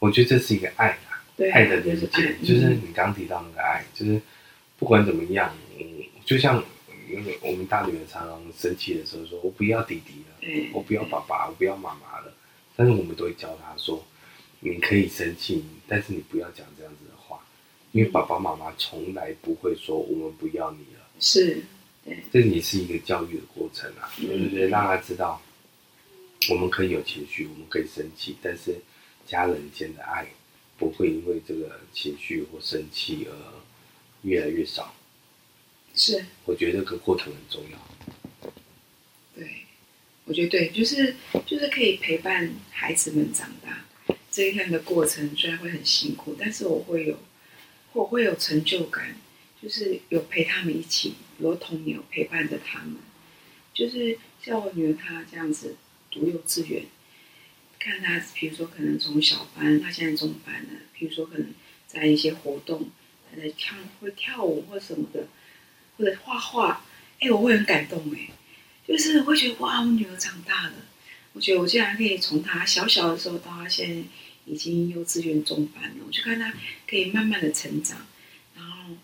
[0.00, 4.20] 我觉得这是一个爱啊，爱的理解，就是，就是你刚提到那个爱，就是
[4.76, 5.86] 不管怎么样，嗯，
[6.24, 6.60] 就像
[7.08, 12.34] 因为我们大女儿常常生气的时候说：“我不要弟弟了，我不要爸爸，我不要妈妈了。”
[12.74, 14.04] 但是我们都会教她说
[14.58, 17.09] ：“你可以生气，但是你不要讲这样子
[17.92, 21.62] 因为爸爸妈妈从来不会说我们不要你了。”是，
[22.04, 25.40] 对，这也是一个教育的过程啊，就是让他知道。
[26.48, 28.74] 我们可以有情绪，我们可以生气，但是
[29.26, 30.26] 家人间的爱
[30.78, 33.36] 不会因为这个情绪或生气而
[34.22, 34.94] 越来越少。
[35.94, 38.50] 是，我觉得这个过程很重要。
[39.36, 39.66] 对，
[40.24, 41.14] 我觉得对，就是
[41.46, 43.84] 就是可以陪伴孩子们长大
[44.30, 47.18] 这一天的过程，虽然会很辛苦，但是我会有
[47.92, 49.16] 我会有成就感，
[49.62, 52.96] 就是有陪他们一起，有童年有陪伴着他们，
[53.72, 55.76] 就是像我女儿她这样子。
[56.12, 56.86] 读幼稚园，
[57.78, 60.70] 看她，比如说可能从小班，她现在中班了。
[60.92, 61.54] 比如说可能
[61.86, 62.90] 在一些活动，
[63.30, 65.28] 她在跳，会跳舞或什么的，
[65.96, 66.84] 或者画画，
[67.20, 68.32] 哎，我会很感动哎，
[68.88, 70.72] 就是会觉得哇，我女儿长大了。
[71.32, 74.08] 我觉得我竟然可以从她小小的时候到她现在
[74.50, 76.52] 已经幼稚园中班了，我就看他
[76.88, 78.04] 可以慢慢的成长，
[78.56, 78.96] 然后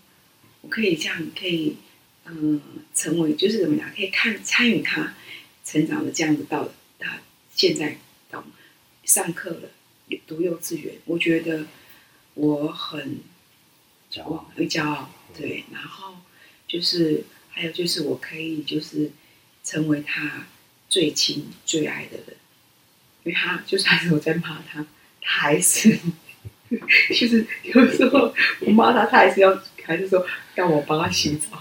[0.61, 1.77] 我可以这样可以，
[2.25, 5.15] 嗯、呃，成为就是怎么讲，可以看参与他
[5.65, 7.21] 成长的这样子到他
[7.55, 7.97] 现在
[8.29, 8.45] 到
[9.05, 9.71] 上课了，
[10.27, 11.67] 读幼稚园，我觉得
[12.35, 13.21] 我很
[14.11, 16.17] 骄傲，很骄傲，对，然后
[16.67, 19.13] 就是还有就是我可以就是
[19.63, 20.49] 成为他
[20.89, 22.37] 最亲最爱的人。
[23.25, 24.87] 因为他就算是我在骂，他
[25.29, 25.91] 还是
[27.11, 31.61] 就是有时候我骂他，他还是要还是说让我帮他洗澡，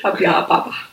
[0.00, 0.88] 他不要他爸爸。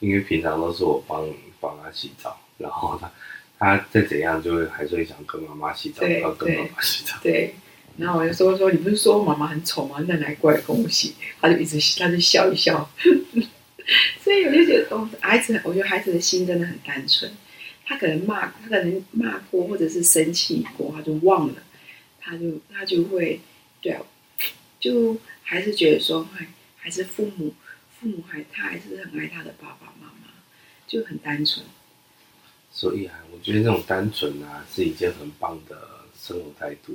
[0.00, 1.24] 因为平常都是我帮
[1.60, 3.10] 帮他洗澡，然后他
[3.58, 7.14] 他再怎样就会还是会想跟妈妈洗澡，对要跟妈妈洗澡。
[7.22, 7.54] 对，
[7.96, 10.04] 然后我就说说你不是说妈妈很丑吗？
[10.08, 12.90] 那来过来跟我洗，他就一直他就笑一笑。
[14.22, 17.30] 所以我就觉得，哦，孩子，我觉得孩子的心真的很单纯。
[17.88, 21.54] 他可能骂，他可能骂过，或者是生气过，他就忘了，
[22.20, 23.40] 他就他就会，
[23.80, 24.02] 对啊，
[24.78, 26.46] 就还是觉得说，还
[26.76, 27.54] 还是父母，
[27.98, 30.28] 父母还他还是很爱他的爸爸妈妈，
[30.86, 31.64] 就很单纯。
[32.70, 36.94] 所以啊，我觉得这种单纯啊，是一件很棒的生活态度。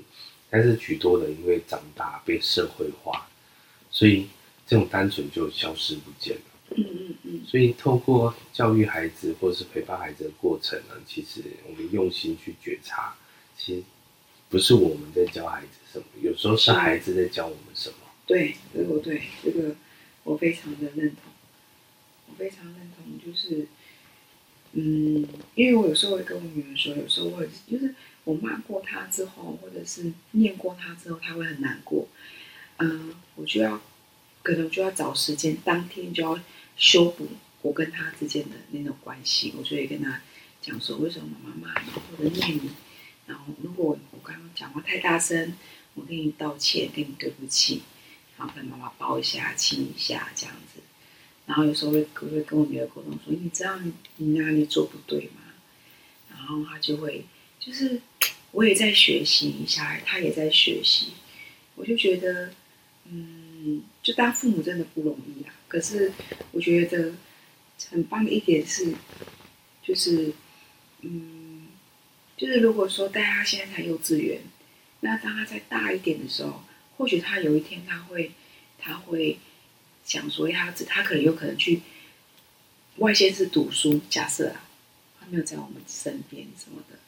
[0.52, 3.28] 但是许多人因为长大被社会化，
[3.90, 4.28] 所以
[4.68, 6.53] 这种单纯就消失不见了。
[6.76, 13.16] 嗯嗯嗯，所以透过教育孩子或是陪伴孩子的过程呢，其实我们用心去觉察，
[13.58, 13.84] 其实
[14.50, 17.96] 不是我们在教孩子什么，有时候是孩子在教我们什么。
[18.26, 19.76] 对，这个对，这个
[20.24, 21.32] 我非常的认同，
[22.28, 23.68] 我非常认同，就是，
[24.72, 32.08] 嗯，因为我有时候会跟我女儿说，有时候我会就是我骂过她之后，或者是念过她之后，她会很难过，
[32.78, 33.82] 嗯，我就要
[34.42, 36.40] 可能就要找时间，当天就要。
[36.76, 37.28] 修补
[37.62, 40.22] 我跟他之间的那种关系，我就会跟他
[40.62, 42.70] 讲说，为什么妈妈骂你或者念你，
[43.28, 45.54] 然后如果我刚刚讲话太大声，
[45.94, 47.84] 我跟你道歉，跟你对不起，
[48.38, 50.82] 然后跟妈妈抱一下、亲一下这样子。
[51.46, 55.42] 然后有时候会会跟我女儿沟通说，你知道你你哪里做不对吗？
[56.30, 57.26] 然后他就会
[57.60, 58.02] 就是
[58.52, 61.14] 我也在学习，小孩他也在学习，
[61.76, 62.54] 我就觉得
[63.06, 65.54] 嗯，就当父母真的不容易啊。
[65.74, 66.12] 可是
[66.52, 67.14] 我觉得
[67.90, 68.94] 很棒的一点是，
[69.82, 70.32] 就是，
[71.02, 71.66] 嗯，
[72.38, 74.42] 就是如果说带他现在才幼稚园，
[75.00, 76.64] 那当他再大一点的时候，
[76.96, 78.34] 或许他有一天他会，
[78.78, 79.40] 他会
[80.06, 81.82] 想说，他他可能有可能去
[82.98, 84.00] 外县市读书。
[84.12, 84.70] 假设啊，
[85.20, 87.00] 他没有在我们身边什么的，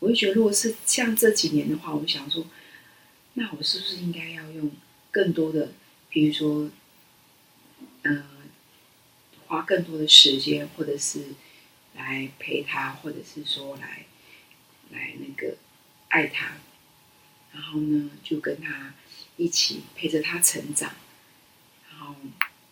[0.00, 2.44] 我就觉得，如果是像这几年的话，我就想说，
[3.34, 4.72] 那我是不是应该要用
[5.12, 5.70] 更多的，
[6.10, 6.68] 比如说。
[8.08, 8.24] 嗯、呃，
[9.46, 11.26] 花更多的时间，或者是
[11.94, 14.06] 来陪他，或者是说来
[14.90, 15.56] 来那个
[16.08, 16.56] 爱他，
[17.52, 18.94] 然后呢，就跟他
[19.36, 20.92] 一起陪着他成长，
[21.90, 22.14] 然后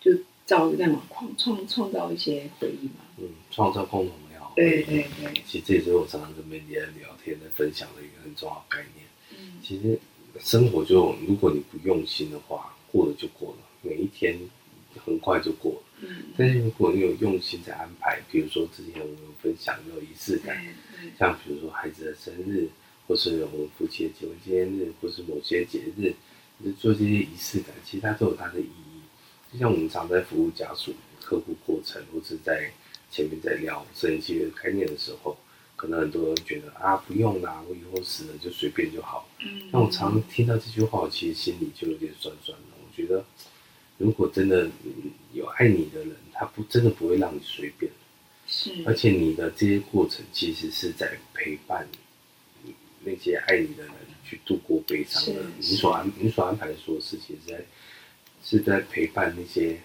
[0.01, 0.13] 就
[0.45, 3.05] 造那种创创创造一些回忆嘛。
[3.19, 4.53] 嗯，创造共同美好。
[4.57, 5.43] 对对对。
[5.47, 9.07] 其实这也是我常常跟 Mandy 在聊天、在分享的一个很重要的概念。
[9.39, 9.99] 嗯，其实
[10.41, 14.39] 生活就如果你不用心的话，过了就过了，每一天。
[15.07, 20.61] 很快就过了，嗯，但是如果你有用心在安排，比如说之前我们有分享有仪式感，
[21.17, 22.69] 像比如说孩子的生日，
[23.07, 26.13] 或是我们夫妻的结婚纪念日，或是某些节日，
[26.65, 29.01] 就做这些仪式感，其实它都有它的意义。
[29.53, 30.93] 就像我们常在服务家属、
[31.23, 32.69] 客户过程，或是在
[33.09, 35.39] 前面在聊生意契约概念的时候，
[35.77, 39.29] 可能很多人觉得啊，不用啦，我以后死了就随便就好。
[39.39, 42.65] 嗯，那我常听到这句话，我其实心里就有点酸酸的。
[42.83, 43.25] 我觉得。
[43.99, 44.71] 如果真的
[45.33, 47.91] 有爱你的人，他不真的不会让你随便。
[48.47, 51.89] 是，而且你的这些过程其实是在陪伴
[53.03, 55.43] 那些爱你的人去度过悲伤的。
[55.59, 57.65] 你所安你所安排的所有事情是在
[58.45, 59.81] 是在陪伴那些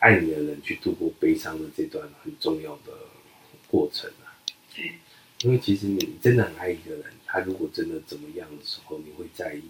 [0.00, 2.92] 爱你的人去度过悲伤的这段很重要的
[3.68, 4.34] 过程啊。
[4.74, 4.92] 对，
[5.42, 9.62] 因为其实你真的很爱一个人，他如果真的怎么样的时候，你会在意，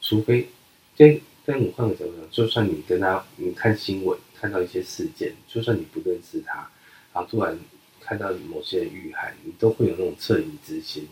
[0.00, 0.48] 除非
[0.96, 1.20] 跟。
[1.48, 6.70] 但我换个角度讲，就算你跟他，你看新闻看到一些事件，就算你不认识他，
[7.14, 7.58] 然后突然
[8.02, 11.08] 看到某些人遇害，你都会有那种恻隐之心。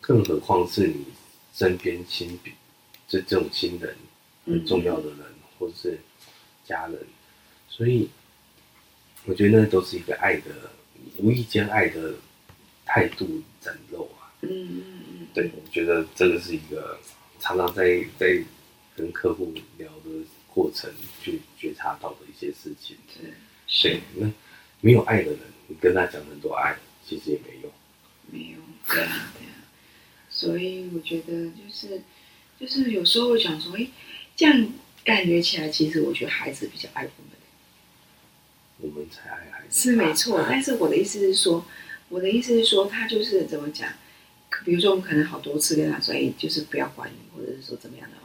[0.00, 1.04] 更何况是你
[1.52, 2.52] 身边亲笔，
[3.08, 3.96] 这这种亲人
[4.46, 5.98] 很重要的人，嗯、或者是
[6.64, 6.96] 家人，
[7.68, 8.08] 所以
[9.24, 10.70] 我觉得那都是一个爱的
[11.16, 12.14] 无意间爱的
[12.86, 14.30] 态度展露啊。
[14.42, 16.96] 嗯嗯嗯，对，我觉得这个是一个
[17.40, 18.40] 常常在在。
[18.96, 20.10] 跟客户聊的
[20.48, 20.90] 过程，
[21.22, 22.96] 去觉察到的一些事情。
[23.20, 23.32] 对，
[23.66, 24.30] 是那
[24.80, 26.76] 没有爱的人，你跟他讲很多爱，
[27.06, 27.70] 其实也没用。
[28.30, 29.54] 没有，对啊，对啊。
[30.30, 32.02] 所以我觉得就是
[32.58, 33.88] 就是有时候会想说，哎，
[34.36, 34.68] 这样
[35.04, 37.30] 感觉起来，其实我觉得孩子比较爱我们。
[38.78, 39.90] 我们才爱孩子。
[39.90, 41.64] 是没错，但是我的意思是说，
[42.08, 43.88] 我的意思是说，他就是怎么讲？
[44.64, 48.16] 比如说，我们可能好多次跟他说，哎，就是不要管你，或者是说怎么样的，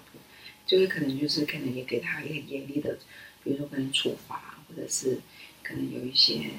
[0.70, 3.00] 就是可能就是可能也给他一个严厉的，
[3.44, 5.20] 比如说可能处罚，或者是
[5.64, 6.52] 可能有一些，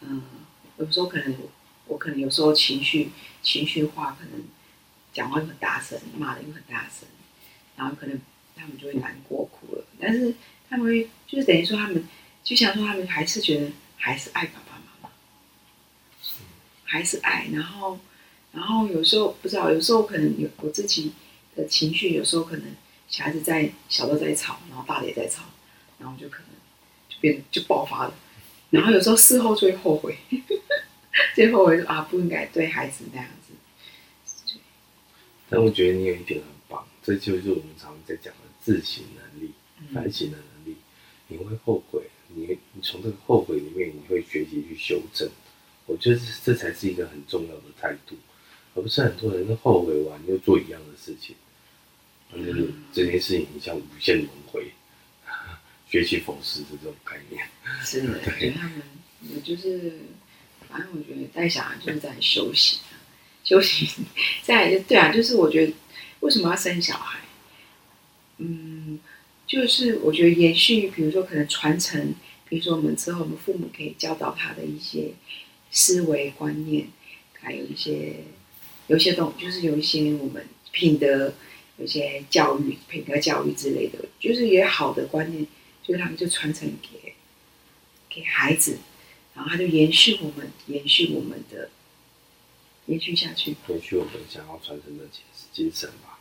[0.00, 0.22] 嗯，
[0.78, 1.36] 有时候可能
[1.86, 3.10] 我可能有时候情绪
[3.42, 4.42] 情绪化，可能
[5.12, 7.06] 讲话又很大声，骂的又很大声，
[7.76, 8.18] 然后可能
[8.56, 10.34] 他们就会难过哭了，但是
[10.70, 12.02] 他们会就是等于说他们。
[12.44, 15.10] 就想说，他们还是觉得还是爱爸爸妈妈，
[16.82, 17.46] 还是爱。
[17.52, 18.00] 然后，
[18.50, 21.12] 然后有时候不知道，有时候可能有我自己
[21.54, 22.66] 的情绪，有时候可能
[23.12, 25.42] 小孩子在小的在吵，然后大的也在吵，
[25.98, 26.46] 然后就可能
[27.10, 28.14] 就变就爆发了。
[28.70, 30.16] 然后有时候事后就会后悔，
[31.36, 33.52] 最后悔说啊，不应该对孩子那样子。
[35.50, 39.52] 但我觉得你有一点很棒，这就是我们常常在讲的自省能力、
[39.92, 40.78] 反省的能力。
[41.28, 42.02] 你会后悔。
[42.34, 45.28] 你你从这个后悔里面，你会学习去修正。
[45.84, 48.16] 我觉得这这才是一个很重要的态度，
[48.74, 51.36] 而不是很多人都后悔完又做一样的事情。
[52.32, 54.72] 反正这件事情像无限轮回，
[55.88, 57.46] 学习佛师的这种概念。
[57.84, 58.82] 是的，对他们
[59.34, 59.98] 我就是，
[60.68, 62.78] 反正我觉得带小孩就是在休息，
[63.44, 63.88] 休息。
[64.42, 65.72] 再来就对啊，就是我觉得
[66.20, 67.20] 为什么要生小孩？
[68.38, 68.98] 嗯。
[69.44, 72.14] 就是我觉得延续，比如说可能传承，
[72.48, 75.12] 比如说我们之后我们父母可以教导他的一些
[75.70, 76.86] 思维观念，
[77.38, 78.24] 还有一些
[78.86, 81.34] 有一些东，就是有一些我们品德，
[81.78, 85.46] 有些教育、品格教育之类的，就是也好的观念，
[85.82, 87.14] 就是他们就传承给
[88.08, 88.78] 给孩子，
[89.34, 91.70] 然后他就延续我们，延续我们的
[92.86, 95.04] 延续下去，延续我们想要传承的
[95.52, 96.18] 精神吧。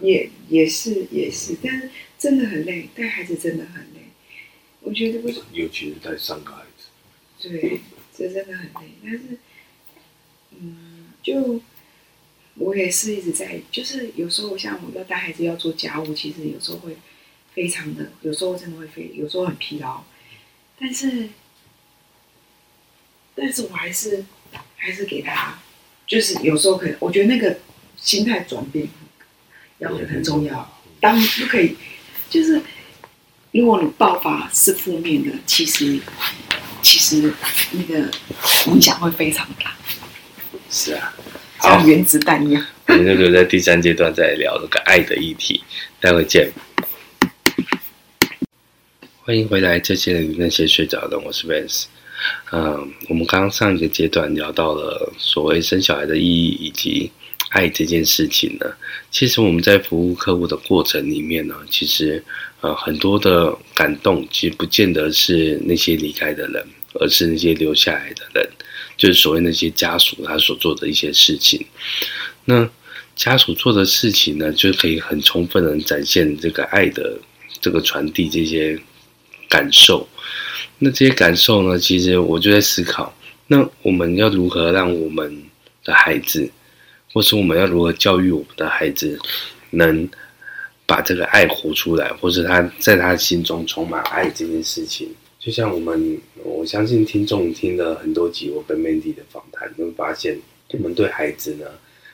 [0.00, 4.00] 也也是也是，但是真的很累，带孩子真的很累。
[4.80, 7.80] 我觉得不是，尤其是带三个孩子，对，
[8.16, 8.92] 这真的很累。
[9.02, 9.38] 但是，
[10.58, 11.60] 嗯，就
[12.54, 16.96] 我也是一直在，就是有时候像我要带孩子要做家务，其实有时候会
[17.54, 20.02] 非常的，有时候真的会非，有时候很疲劳。
[20.78, 21.28] 但是，
[23.34, 24.24] 但是我还是
[24.76, 25.58] 还是给他，
[26.06, 27.58] 就是有时候可以，我觉得那个
[27.96, 28.88] 心态转变。
[29.78, 31.76] 要很重要，当不可以，
[32.30, 32.62] 就是
[33.50, 35.98] 如果你爆发是负面的，其实
[36.80, 37.34] 其实
[37.72, 38.08] 那个
[38.68, 39.74] 影响会非常大。
[40.70, 41.12] 是啊，
[41.62, 42.66] 像原子弹一样。
[42.88, 45.62] 我们就留在第三阶段再聊那个爱的议题，
[46.00, 46.50] 待会见。
[49.24, 51.84] 欢迎回来，这些人那些睡着的，我是 Vance。
[52.50, 57.10] 嗯，我们刚刚上一个阶段聊到了所谓生小孩的意义以及。
[57.50, 58.66] 爱这件事情呢，
[59.10, 62.24] 其实我们在服务客户的过程里面呢，其实
[62.62, 68.41] 呃很多的感动，其实不见得是那些离开的人，而是那些留下来的人，
[68.96, 71.64] 就是所谓那些家属他所做的一些事情。
[72.44, 72.68] 那
[73.16, 77.18] 家属做的事情呢，就可以很充分的展现这个爱的
[77.60, 78.78] 这个传递这些
[79.48, 80.08] 感受。
[80.78, 83.14] 那这些感受呢，其实我就在思考，
[83.46, 85.42] 那我们要如何让我们
[85.84, 86.50] 的孩子。
[87.14, 89.20] 或是我们要如何教育我们的孩子，
[89.68, 90.08] 能
[90.86, 95.14] 把这个爱活出来，或是他在他心中充满爱这件事情。
[95.42, 101.66] 就像我们，我相信听众听了很多集我跟 Mandy 的访谈，会发现我们对孩子呢，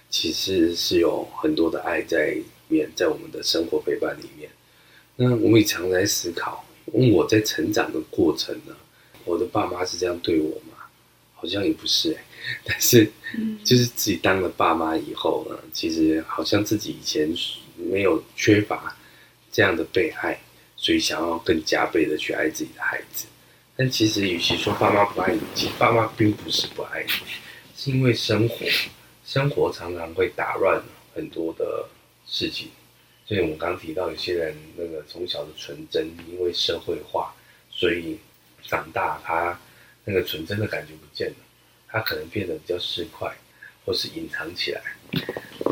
[0.08, 4.48] 其实是有很多的爱在里面，在我们的生活陪伴里面。
[5.16, 8.74] 那我们也常在思考，问我在成长的过程呢，
[9.26, 10.78] 我的爸妈是这样对我吗？
[11.34, 12.18] 好像也不是欸。
[12.64, 13.06] 但是，
[13.62, 17.30] 就是自己当了爸妈以后呢，其实好像自己以前
[17.76, 18.96] 没有缺乏
[19.52, 20.40] 这样的被爱，
[20.78, 23.26] 所以想要更加倍的去爱自己的孩子。
[23.76, 27.10] 但其实，与其说爸妈不爱你，其实爸妈并不是不爱你，
[27.76, 28.64] 是因为生活，
[29.26, 30.82] 生活常常会打乱
[31.14, 31.86] 很多的
[32.26, 32.70] 事情。
[33.26, 37.34] 所以我们刚提到，有些人那个从小的纯真，因为社会化，
[37.70, 38.18] 所以
[38.62, 39.60] 长大他
[40.04, 41.36] 那个纯真的感觉不见了。
[41.90, 43.32] 他可能变得比较市侩，
[43.84, 44.82] 或是隐藏起来，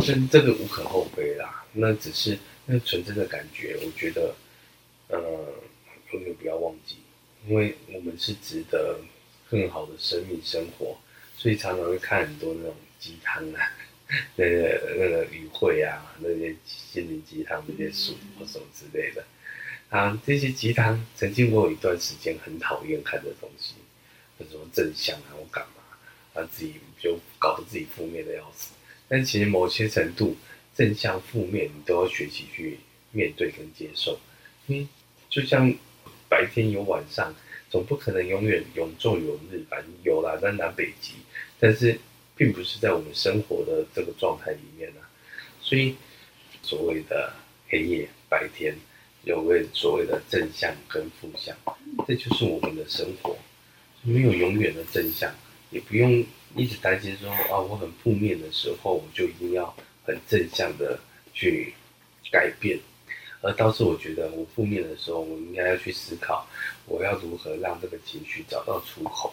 [0.03, 1.65] 这这个无可厚非啦。
[1.73, 4.35] 那只是那纯真的感觉，我觉得，
[5.09, 5.19] 呃，
[6.13, 6.97] 永远不要忘记，
[7.47, 8.99] 因为我们是值得
[9.51, 10.97] 更好的生命生活，
[11.37, 13.71] 所以常常会看很多那种鸡汤啊，
[14.35, 19.25] 那个那个语汇啊，那些心灵鸡汤那些书或什么之类的
[19.91, 23.75] 啊，这些鸡汤曾经我有一段时间很讨厌看的东西，
[24.39, 26.41] 那什么正向啊，我干嘛？
[26.41, 28.73] 啊自己就搞得自己负面的要死，
[29.09, 30.37] 但其实某些程度，
[30.75, 32.79] 正向、负面，你都要学习去
[33.13, 34.19] 面对跟接受。
[34.67, 34.87] 因为
[35.37, 35.71] 就像
[36.31, 37.35] 白天有晚上，
[37.69, 41.13] 总不可能永远永昼有日，反正有啦，在南北极，
[41.61, 42.01] 但是
[42.35, 45.05] 并不是在我们生活的这个状态里面啊。
[45.61, 45.95] 所以
[46.63, 47.35] 所谓的
[47.69, 48.75] 黑夜、白天，
[49.25, 51.55] 有位所谓的正向跟负向，
[52.09, 53.37] 这就是我们的生活，
[54.01, 55.31] 没有永远的正向，
[55.69, 56.25] 也不用
[56.57, 59.77] 一直担心说啊，我很负面的时候，我就一定要
[60.07, 60.99] 很正向的
[61.35, 61.75] 去
[62.33, 62.81] 改变。
[63.43, 66.47] 而倒是我觉得，我负面的时候，我应该要去思考，
[66.87, 69.33] 我要如何让这个情绪找到出口，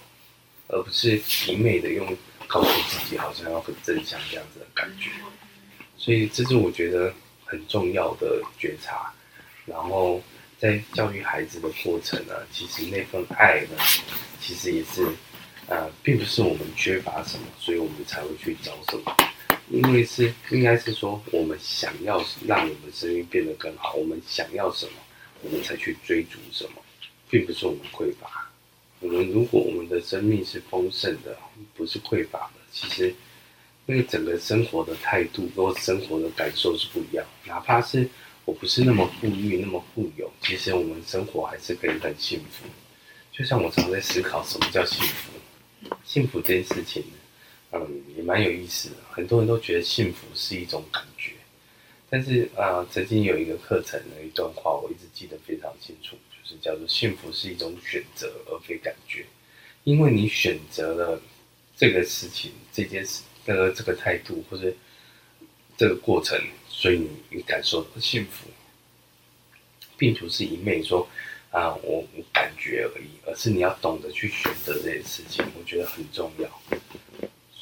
[0.68, 2.06] 而不是一昧的用
[2.47, 5.10] 告诉自己好像要很正向这样子的感觉。
[5.97, 7.14] 所以这是我觉得
[7.45, 9.12] 很重要的觉察。
[9.66, 10.22] 然后
[10.60, 13.82] 在教育孩子的过程呢，其实那份爱呢，
[14.41, 15.08] 其实也是，
[15.68, 19.16] 呃，并不是我们缺乏什么，所以我们才会去找什么。
[19.70, 24.91] 因为是应该是说，我们想要让我们生命变得更好，我们想要什么，
[25.41, 26.82] 我们才去追逐什么，
[27.30, 28.49] 并不是我们匮乏。
[28.99, 31.38] 我们如果我们的生命是丰盛的，
[31.76, 33.14] 不是匮乏的，其实
[33.86, 37.26] 那个整个生活的态度跟生活的感受是不一样。
[37.45, 38.07] 哪怕是
[38.45, 42.66] 我不是那么富裕、那么富有，其实我们生活还是可以很幸福。
[43.32, 45.32] 就像我常在思考，什么叫幸福？
[46.05, 47.03] 幸福这件事情。
[47.74, 48.95] 嗯，也蛮有意思的。
[49.09, 51.32] 很多人都觉得幸福是一种感觉，
[52.09, 59.26] 但是啊、曾经有一个课程的一段话，我一直记得非常清楚，就是叫做“幸福是一种选择，而非感觉”。
[59.84, 61.21] 因为你选择了
[61.76, 64.71] 这个事情、这件事、这个这个态度或者
[65.76, 68.47] 这个过程，所以你你感受到幸福，
[69.97, 71.09] 并不是一昧说
[71.49, 76.61] 啊，我我感觉而已，而是你要懂得去选择这件事情，我觉得很重要。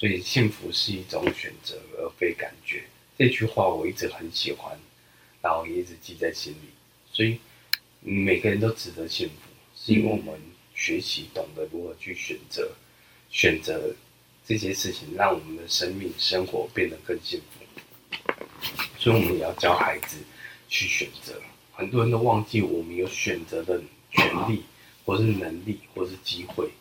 [0.01, 2.81] 所以幸福是一种选择，而非感觉。
[3.19, 4.75] 这句话我一直很喜欢，
[5.43, 6.69] 然后也一直记在心里。
[7.11, 7.37] 所以
[7.99, 10.41] 每个人都值得幸福，是因为我们
[10.73, 12.71] 学习懂得如何去选择，
[13.29, 13.93] 选择
[14.43, 18.33] 这些事情，让我们的生命生活变得更幸福。
[18.97, 20.17] 所以我们也要教孩子
[20.67, 21.39] 去选择。
[21.73, 23.79] 很多人都忘记我们有选择的
[24.09, 24.63] 权利，
[25.05, 26.71] 或是能力，或是机会，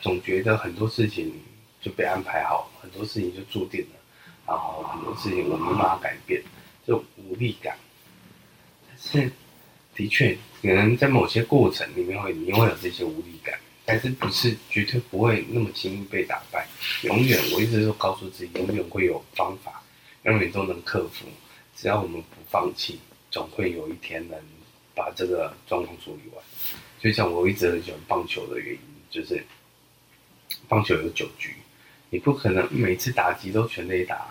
[0.00, 1.30] 总觉得很多事情。
[1.80, 3.96] 就被安排好，很多事情就注定了，
[4.46, 6.42] 然后很多事情我没办法改变，
[6.86, 7.76] 就无力感。
[8.86, 9.32] 但是，
[9.94, 16.66] 的确，可能在某些过程里面会，你会有这些无力感，但是不是绝对不会那么轻易被打败。
[17.02, 19.82] 永远，我一直都告诉自己，永远会有方法，
[20.24, 21.26] 永远都能克服。
[21.74, 23.00] 只要我们不放弃，
[23.30, 24.38] 总会有一天能
[24.94, 26.44] 把这个状况处理完。
[27.00, 29.42] 就像我一直很喜欢棒球的原因，就是
[30.68, 31.54] 棒球有九局。
[32.10, 34.26] 你不可能每次打击都全垒打，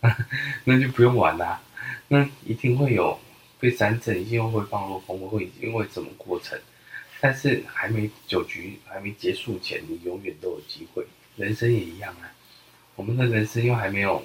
[0.64, 1.60] 那就不用玩啦。
[2.08, 3.18] 那一定会有
[3.58, 6.58] 被三振，一定会放落风，会因为什么过程？
[7.20, 11.06] 但是还没九局还没结束前，你永远都有机会。
[11.36, 12.32] 人生也一样啊，
[12.96, 14.22] 我们的人生又还没有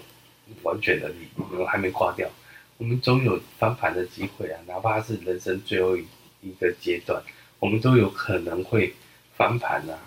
[0.63, 1.13] 完全的，
[1.51, 2.29] 我还没挂掉，
[2.77, 4.59] 我们总有翻盘的机会啊。
[4.65, 6.07] 哪怕是人生最后一
[6.41, 7.21] 一个阶段，
[7.59, 8.93] 我们都有可能会
[9.35, 9.99] 翻盘啊。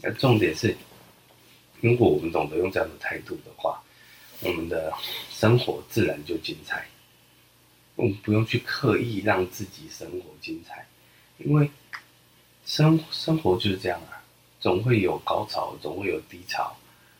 [0.00, 0.74] 那重点是。
[1.80, 3.80] 如果我们懂得用这样的态度的话，
[4.40, 4.92] 我们的
[5.30, 6.86] 生活自然就精彩。
[7.94, 10.86] 我们不用去刻意让自己生活精彩，
[11.38, 11.70] 因为
[12.64, 14.22] 生生活就是这样啊，
[14.60, 16.76] 总会有高潮，总会有低潮。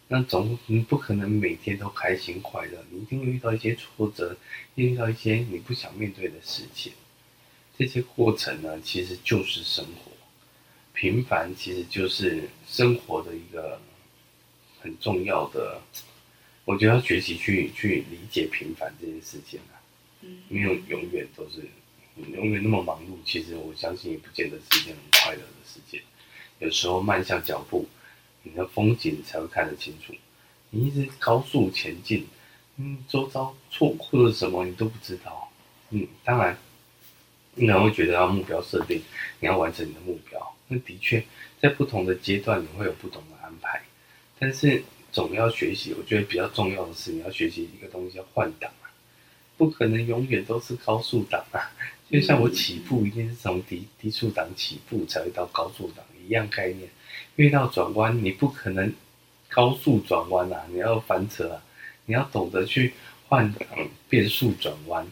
[0.06, 4.36] 那总你不可能每天都开心快乐，你一定会遇到一些挫折，
[4.76, 6.92] 遇到一些你不想面对的事情。
[7.76, 10.12] 这些过程呢，其实就是生活。
[10.92, 13.80] 平凡其实就是生活的一个。
[14.80, 15.80] 很重要的，
[16.64, 19.80] 我觉得要学习去去理解平凡这件事情啊，
[20.22, 21.62] 嗯，没有永远都是
[22.32, 23.16] 永远那么忙碌。
[23.24, 26.00] 其实我相信也不见得是一件很快乐的事情。
[26.58, 27.88] 有时候慢下脚步，
[28.42, 30.14] 你的风景才会看得清楚。
[30.70, 32.26] 你一直高速前进，
[32.76, 35.50] 嗯，周遭错过了什么你都不知道。
[35.90, 36.58] 嗯，当然，
[37.54, 39.02] 你可能会觉得要目标设定，
[39.40, 40.54] 你要完成你的目标。
[40.66, 41.24] 那的确，
[41.60, 43.80] 在不同的阶段，你会有不同的安排。
[44.38, 48.86] 但是总要学习，我觉得比较重要的是你要学习一个东西叫换挡啊，
[49.56, 51.70] 不可能永远都是高速档啊。
[52.10, 56.88] 就像我起步一定是从低低速档起步才会到高速档一样概念。
[57.36, 58.92] 遇到转弯你不可能
[59.48, 61.62] 高速转弯啊，你要翻车啊，
[62.06, 62.92] 你要懂得去
[63.28, 63.66] 换挡
[64.08, 65.06] 变速转弯。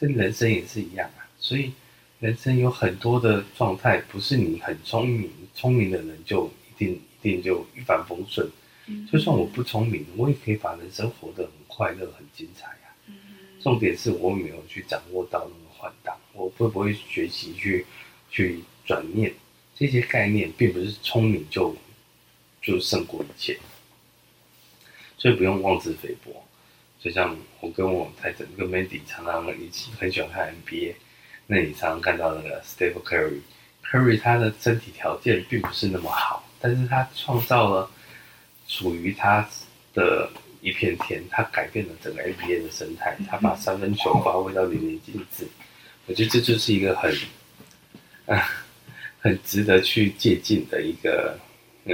[0.00, 1.72] 这人生也是一样啊，所以
[2.20, 7.00] 人生有很多的状态，不是你很聪明聪明的人就一定。
[7.22, 8.48] 定就一帆风顺，
[9.10, 12.94] 就算我不聪明，我也可以把人生活得很快乐、很精彩啊。
[13.60, 17.84] 重点是我没有去掌握到那个换挡，我会不会学习去
[18.30, 19.34] 去转念
[19.74, 21.76] 这些概念，并不是聪明就
[22.62, 23.58] 就胜过一切，
[25.16, 26.44] 所以不用妄自菲薄。
[27.00, 30.94] 就像我跟我太太跟 Mandy 常常一起很喜欢看 NBA，
[31.46, 37.90] 那你常常看到那个 Steph Curry，Curry 他的身体条件并不是那么好，但是他创造了
[38.66, 39.48] 属于他
[39.94, 40.30] 的
[40.60, 45.46] 一片天，他改变了整个 NBA 的生态，他把三分球发挥到淋漓尽致。
[46.06, 47.14] 我觉得这就是一个很
[48.26, 48.42] 啊
[49.20, 51.38] 很值得去借鉴的一个。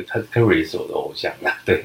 [0.08, 1.84] 他 Curry 是我的偶像啊， 对，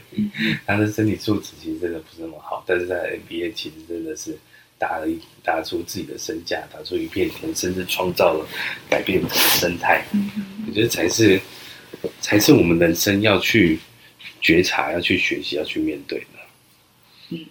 [0.65, 4.35] 他的身体素质其实真的不是那么好，但是在 NBA 其实真的是
[4.79, 8.47] 打了一打出自己的身价，打出一片天，甚至创造了
[8.89, 10.03] 改变整个生态。
[10.67, 11.39] 我觉得才是
[12.21, 13.79] 才是我们人生要去
[14.41, 16.25] 觉察、要去学习、要去面对的。
[17.29, 17.45] 嗯，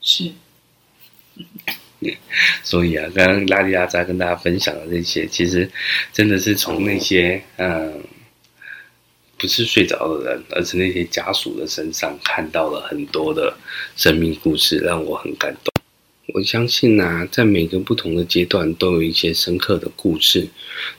[0.00, 0.32] 是。
[2.62, 5.70] 所以啊，刚刚拉里阿扎跟大家分享的这些，其实
[6.12, 8.02] 真的是从那些嗯。
[9.42, 13.56] 不是睡着的人，而是那些家属的身上看到了很多的
[13.96, 15.69] 生命故事，让我很感动。
[16.34, 20.46] 我相信呐、啊，在每个不同的阶段都有一些深刻的故事。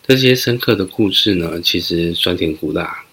[0.05, 3.05] 这些深刻的故事呢，其实酸甜苦辣，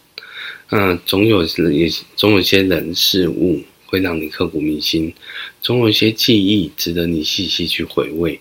[0.71, 5.13] 嗯，总有也总有些人事物会让你刻骨铭心，
[5.61, 8.41] 总有一些记忆值得你细细去回味，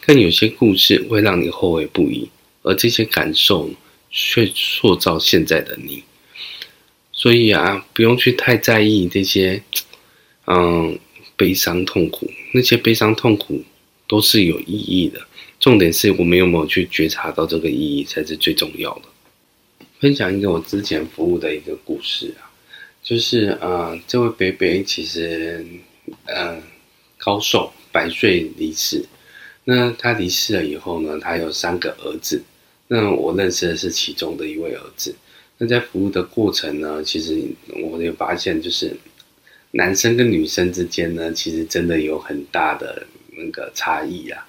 [0.00, 2.28] 更有些故事会让你后悔不已，
[2.62, 3.70] 而这些感受
[4.10, 6.02] 却塑造现在的你。
[7.12, 9.62] 所以啊，不用去太在意这些，
[10.46, 10.98] 嗯，
[11.36, 12.30] 悲伤痛苦。
[12.56, 13.62] 那些悲伤痛苦
[14.08, 15.20] 都是有意义的。
[15.60, 19.02] 重点是我们有没有去觉察到这个意义，才是最重要的。
[20.00, 22.48] 分享一个我之前服务的一个故事啊，
[23.02, 25.64] 就是啊、这位伯伯其实，
[26.24, 26.62] 嗯，
[27.18, 29.04] 高寿百岁离世。
[29.64, 32.42] 那他离世了以后呢，他有三个儿子。
[32.88, 35.14] 那我认识的是其中的一位儿子。
[35.58, 37.42] 那在服务的过程呢，其实
[37.82, 38.94] 我也发现，就是
[39.76, 43.06] 男生跟女生之间呢，其实真的有很大的
[43.36, 44.46] 那个差异啊。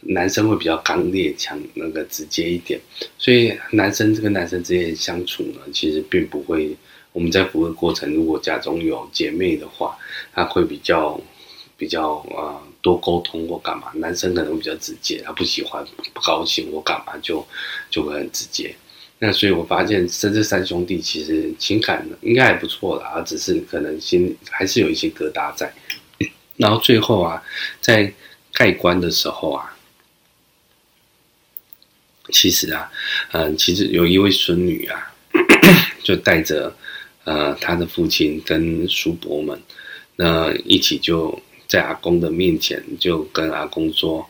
[0.00, 2.80] 男生会比较刚烈、强那个直接一点，
[3.18, 6.76] 所以男生这个男生之间相处呢，其实并不会。
[7.10, 9.98] 我们在服务过程，如果家中有姐妹的话，
[10.32, 11.20] 他会比较
[11.76, 13.90] 比较啊、多沟通或干嘛。
[13.94, 17.44] 男生可能比较直接，他不喜欢、不高兴或干嘛，就
[17.90, 18.72] 就会很直接。
[19.20, 25.74] 那所以，我发现甚至三兄弟其实情感应该还不错啦，只是可能心还是有一些疙瘩在。
[26.56, 27.42] 然后最后啊，
[27.80, 28.12] 在
[28.52, 29.76] 盖棺的时候啊，
[32.30, 32.92] 其实啊，
[33.32, 35.12] 嗯，其实有一位孙女啊，
[36.04, 36.72] 就带着
[37.24, 39.60] 呃他的父亲跟叔伯们，
[40.14, 44.24] 那一起就在阿公的面前就跟阿公说：“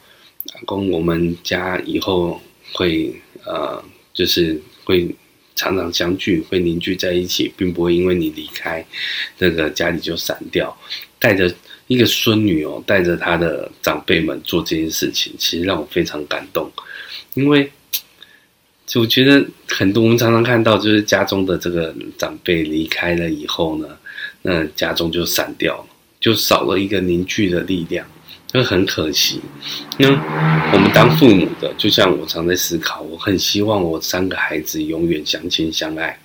[0.55, 2.41] 阿公，我们家以后
[2.73, 3.15] 会
[3.45, 3.85] 呃，
[4.15, 4.59] 就是。”
[4.89, 5.07] 会
[5.55, 8.83] 常常相聚，会凝聚在一起，并不会因为你离开，
[9.37, 10.75] 那个家里就散掉。
[11.19, 11.53] 带着
[11.89, 16.73] 一个孙女哦，带着他的长辈们做这件事情，其实让我非常感动。
[17.35, 17.71] 因为，
[18.87, 23.89] 就我觉得很多我们常常看到，就是家中的这个长辈离开了以后呢，
[24.41, 25.87] 那家中就散掉了，
[26.19, 28.07] 就少了一个凝聚的力量。
[28.51, 29.39] 那很可惜，
[29.99, 30.19] 因为
[30.73, 36.19] 我们当父母的，就像我常在思考，我很希望我三个孩子永远相亲相爱。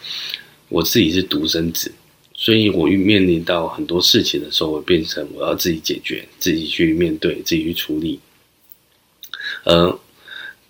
[0.69, 1.91] 我自己是独生子，
[2.33, 8.17] 所以我遇面临到很多事情的时候，我变成我要自己解决，自己去面对，自己去处理。
[9.65, 9.99] 而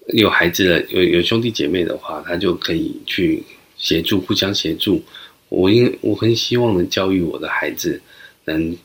[0.07, 3.43] 有孩子的，有有兄弟姐妹的话，他就可以去
[3.77, 5.03] 协助，互相协助。
[5.49, 8.01] 我因我很希望能教育我的孩子，
[8.45, 8.75] 能。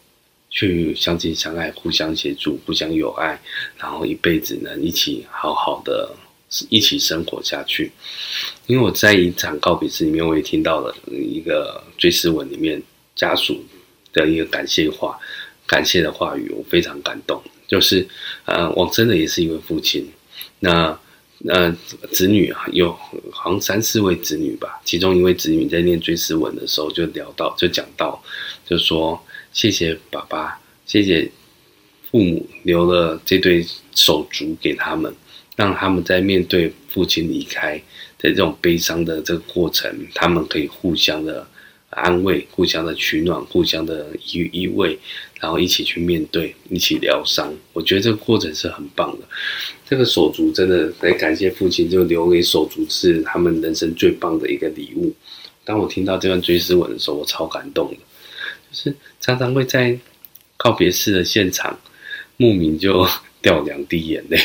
[0.51, 3.39] 去相亲相爱，互相协助，互相友爱，
[3.77, 6.11] 然后一辈子能一起好好的
[6.71, 7.93] 一起生活下去。
[8.67, 12.83] 因为我在一场告别式里面，我也听到了一个追思文里面
[13.15, 13.63] 家属
[14.13, 15.19] 的一个感谢话，
[15.67, 17.43] 感谢的话语，我非常感动。
[17.67, 18.09] 就是
[18.47, 20.11] 呃，往生的也是一位父亲，
[20.61, 20.99] 那
[21.47, 21.71] 呃
[22.11, 22.91] 子女啊，有
[23.31, 28.23] 好像三四位子女吧，其中一位子女在念追思文的时候就聊到，就讲到，
[28.67, 29.23] 就说。
[29.53, 31.31] 谢谢爸爸，谢谢
[32.11, 35.13] 父母留了这对手足给他们，
[35.57, 37.77] 让他们在面对父亲离开
[38.19, 41.47] 的这种悲伤的这个过程，他们可以互相的
[41.91, 44.97] 安慰、互相的取暖、互相的依依偎，
[45.41, 47.53] 然后一起去面对、一起疗伤。
[47.73, 49.27] 我觉得这个过程是很棒的。
[49.89, 55.13] 这个手足真的得感谢父亲，就留给手足是他们人生最棒的一个礼物。
[55.65, 57.97] 当我听到这段追思文的时候，我超感动的，
[58.81, 59.99] 是常常会在
[60.57, 61.77] 告别式的现场，
[62.37, 63.05] 莫名就
[63.43, 64.39] 掉两滴眼泪。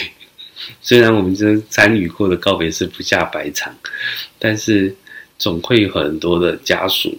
[0.81, 3.75] 虽然我们真参与过的告别式不下百场，
[4.39, 4.95] 但是
[5.37, 7.15] 总会有很多的家属，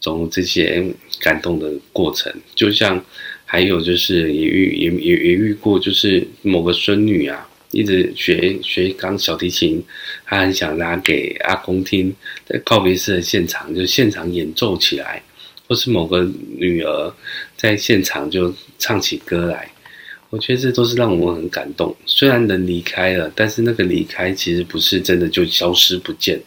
[0.00, 0.84] 总这些
[1.20, 2.30] 感动的过程。
[2.54, 3.02] 就像
[3.46, 9.82] 还有就是也遇也也也遇过，就是某个孙女啊，一直学学钢小提琴，
[10.26, 12.12] 她很想拉给阿公听，
[12.44, 15.22] 在告别式的现场就现场演奏起来，
[15.70, 17.14] 或是某个女儿
[17.56, 19.70] 在现场就唱起歌来。
[20.28, 21.94] 我觉得这都是让我们很感动。
[22.06, 26.40] 虽然人离开了，但是那个离开其实不是真的就消失不见，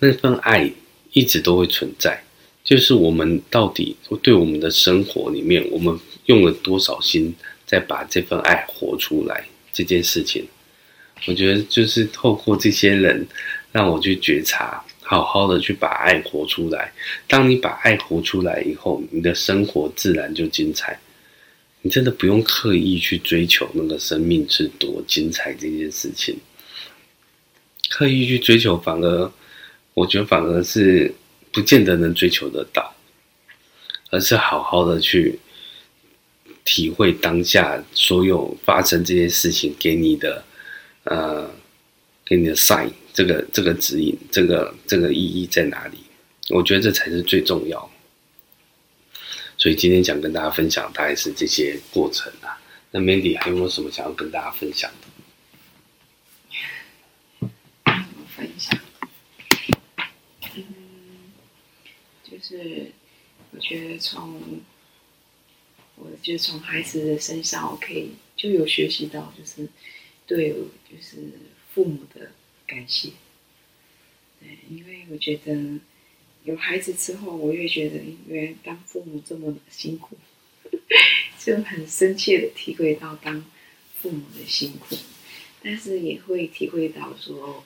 [0.00, 0.68] 那份爱
[1.12, 2.20] 一直都会存在。
[2.64, 5.96] 就是我们到底对我们的生活里面，我们
[6.26, 7.32] 用了多少心
[7.64, 10.44] 在把这份爱活出来这件事情，
[11.26, 13.24] 我觉得就是透过这些人
[13.70, 16.90] 让我去觉察，好好的去把爱活出来。
[17.28, 20.98] 当你把爱活出来以后，你的生活自然就精彩。
[21.82, 26.38] 你真的不用刻意去追求那个生命是多精彩这件事情，
[27.90, 29.30] 刻意去追求，反而
[29.92, 31.14] 我觉得反而是
[31.50, 32.94] 不见得能追求得到，
[34.10, 35.38] 而是好好的去
[36.64, 40.42] 体会当下所有发生这些事情给你的
[41.04, 41.50] 呃，
[42.24, 45.98] 给你的 sign，这个这个指引，这个这个意义在哪里？
[46.50, 47.90] 我觉得这才是最重要。
[49.56, 52.58] 所以今天想跟大家分享大概是这些过程啊。
[52.90, 55.08] 那 Mandy 还有没有什么想要跟大家分享的？
[58.34, 58.78] 分享，
[60.56, 60.64] 嗯，
[62.24, 62.90] 就是
[63.50, 64.60] 我觉得从，
[65.96, 69.68] 我就从孩子的身上，我可以就有学习到，就是
[70.26, 71.18] 对，就是
[71.72, 72.30] 父母的
[72.72, 73.10] 感谢。
[74.40, 75.80] 对，因为我觉得。
[76.44, 80.18] 有孩子之后，我越觉得，原来当父母这么辛苦，
[81.38, 83.44] 就很深切的体会到当
[83.94, 84.96] 父母的辛苦，
[85.62, 87.64] 但是也会体会到说，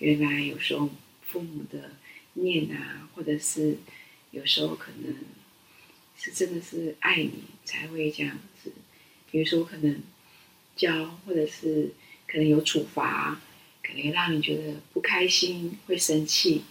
[0.00, 0.90] 原来有时候
[1.24, 1.92] 父母的
[2.32, 3.78] 念啊，或者是
[4.32, 5.14] 有时候可能
[6.18, 8.72] 是真的是爱你才会这样子，
[9.30, 10.02] 比如说可能
[10.74, 11.94] 教，或者是
[12.26, 13.40] 可能有处罚，
[13.86, 16.62] 可能让你觉得不开心，会生气，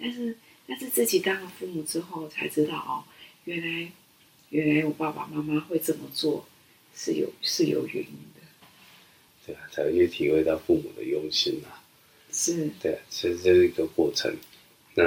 [0.00, 0.36] 但是。
[0.68, 3.04] 但是自己当了父母之后，才知道哦，
[3.44, 3.88] 原来
[4.50, 6.44] 原来我爸爸妈妈会这么做，
[6.92, 8.40] 是有是有原因的。
[9.46, 11.78] 对啊，才会去体会到父母的用心啊。
[12.32, 12.68] 是。
[12.82, 14.34] 对啊，其实这是一个过程。
[14.94, 15.04] 那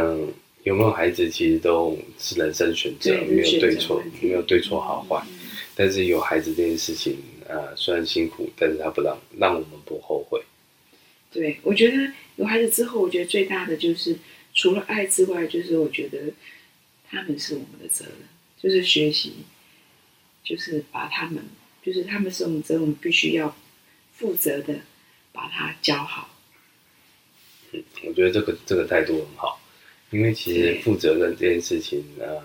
[0.64, 5.22] 有没有孩子，其实都是人生选择，没有对错，没有对错好坏。
[5.30, 5.40] 嗯。
[5.76, 7.18] 但是有孩子这件事情
[7.50, 10.42] 啊，呃，虽然辛苦，但是他不让让我们不后悔。
[11.32, 14.18] 对，我觉得有孩子之后，我觉得最大的就是。
[14.52, 16.20] 除了爱之外，就是我觉得
[17.08, 18.16] 他们是我们的责任，
[18.58, 19.32] 就是学习，
[20.44, 21.42] 就是把他们，
[21.84, 23.56] 就是他们是我们责任，我们必须要
[24.12, 24.80] 负责的
[25.32, 26.36] 把他教好。
[27.72, 29.62] 嗯，我觉得这个这个态度很好，
[30.10, 32.44] 因为其实负责任这件事情，呃，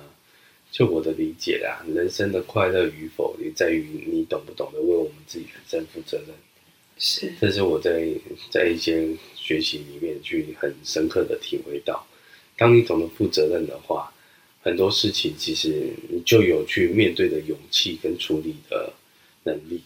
[0.71, 6.37] 就我的理解啦，人生的快乐与否也在于你懂不懂得为我们自己人生负责任。
[6.97, 8.09] 是，这是我在
[8.51, 12.07] 在一些学习里面去很深刻的体会到，
[12.57, 14.13] 当你懂得负责任的话，
[14.63, 18.93] 很多事情其实你就有去面对的勇气跟处理的
[19.43, 19.83] 能力。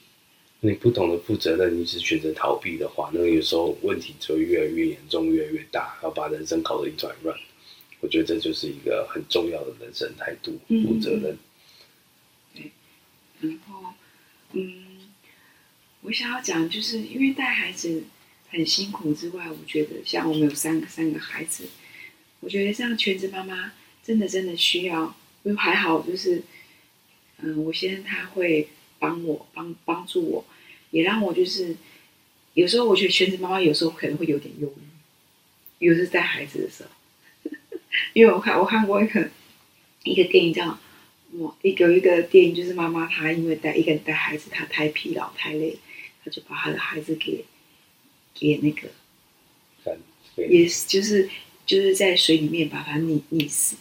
[0.61, 7.39] 你不懂得负责任，你只选择逃避的话，那有时候问题就会越来越严重，越来越大，要把人生搞得一团乱。
[8.01, 11.39] 我觉得这就是一个很重要的人生态度，负责任。
[12.55, 12.71] 对，
[13.41, 13.95] 然后，
[14.53, 14.88] 嗯。
[16.09, 18.05] 我想要讲，就是因为带孩子
[18.49, 21.69] 很辛苦之外，我觉得像我们有三个三个孩子，
[22.41, 26.43] 我觉得像全职妈妈真的真的需要，因为还好就是，
[27.43, 30.47] 嗯，我先生他会帮我帮帮助我，
[30.93, 31.77] 也让我就是
[32.55, 37.51] 有时候我觉得全职妈妈有时候可能会有点忧郁，尤其是带孩子的时候，
[38.15, 39.29] 因为我看我看过一个
[40.05, 40.79] 一个电影叫
[41.33, 45.77] 我一个一个电影就是妈妈她因为带一个人带孩子，她太疲劳太累。
[46.29, 47.45] 就把他的孩子给
[48.35, 48.89] 给那个，
[50.37, 51.29] 也是就是
[51.67, 53.77] 就是在水里面把他溺溺死。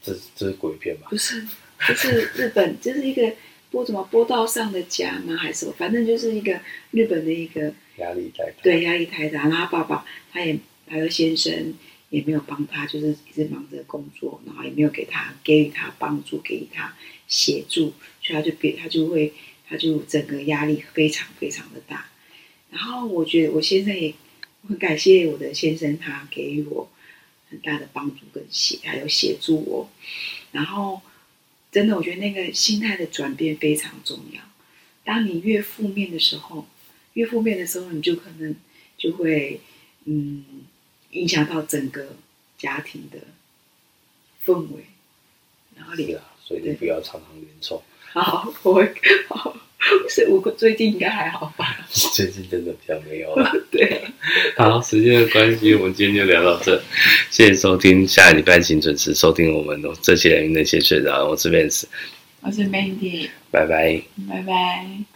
[0.00, 1.08] 这这是鬼片吧？
[1.10, 1.46] 不是，
[1.88, 3.32] 就是日本， 这是一个
[3.70, 5.36] 波什么波道上的家吗？
[5.36, 5.72] 还是什么？
[5.76, 6.60] 反正就是一个
[6.90, 8.62] 日本的一个压力太大。
[8.62, 9.42] 对，压力太大。
[9.48, 11.74] 然后他爸爸他也他的先生
[12.10, 16.94] 也没有帮他，就是一直忙着工作，然后也没有给他给予他帮助，给予他
[17.26, 19.32] 协助，所以他就给他就会。
[19.68, 22.10] 他就整个压力非常非常的大，
[22.70, 24.14] 然后我觉得我先生也
[24.68, 26.88] 很感谢我的先生，他给予我
[27.50, 29.90] 很大的帮助跟协，还有协助我。
[30.52, 31.00] 然后，
[31.72, 34.40] 真的，我觉得那个心态的转变非常重要。
[35.02, 36.66] 当你越负面的时候，
[37.14, 38.54] 越负面的时候，你就可能
[38.96, 39.60] 就会
[40.04, 40.44] 嗯
[41.10, 42.16] 影响到整个
[42.56, 43.18] 家庭的
[44.44, 44.84] 氛围。
[45.76, 47.82] 然后你啊，所以你不要常常冤错。
[48.22, 48.92] 好，我会
[49.28, 49.56] 好。
[50.08, 51.76] 是我最近应该还好吧？
[51.90, 53.52] 最近真的比较没有了。
[53.70, 54.00] 对，
[54.56, 56.80] 好，时间的关系，我们今天就聊到这。
[57.30, 61.26] 谢谢收听，下礼拜请准时收听我们这些人那些睡着。
[61.26, 61.84] 我是 Vance，
[62.40, 65.13] 我是 Mandy，拜拜，拜拜。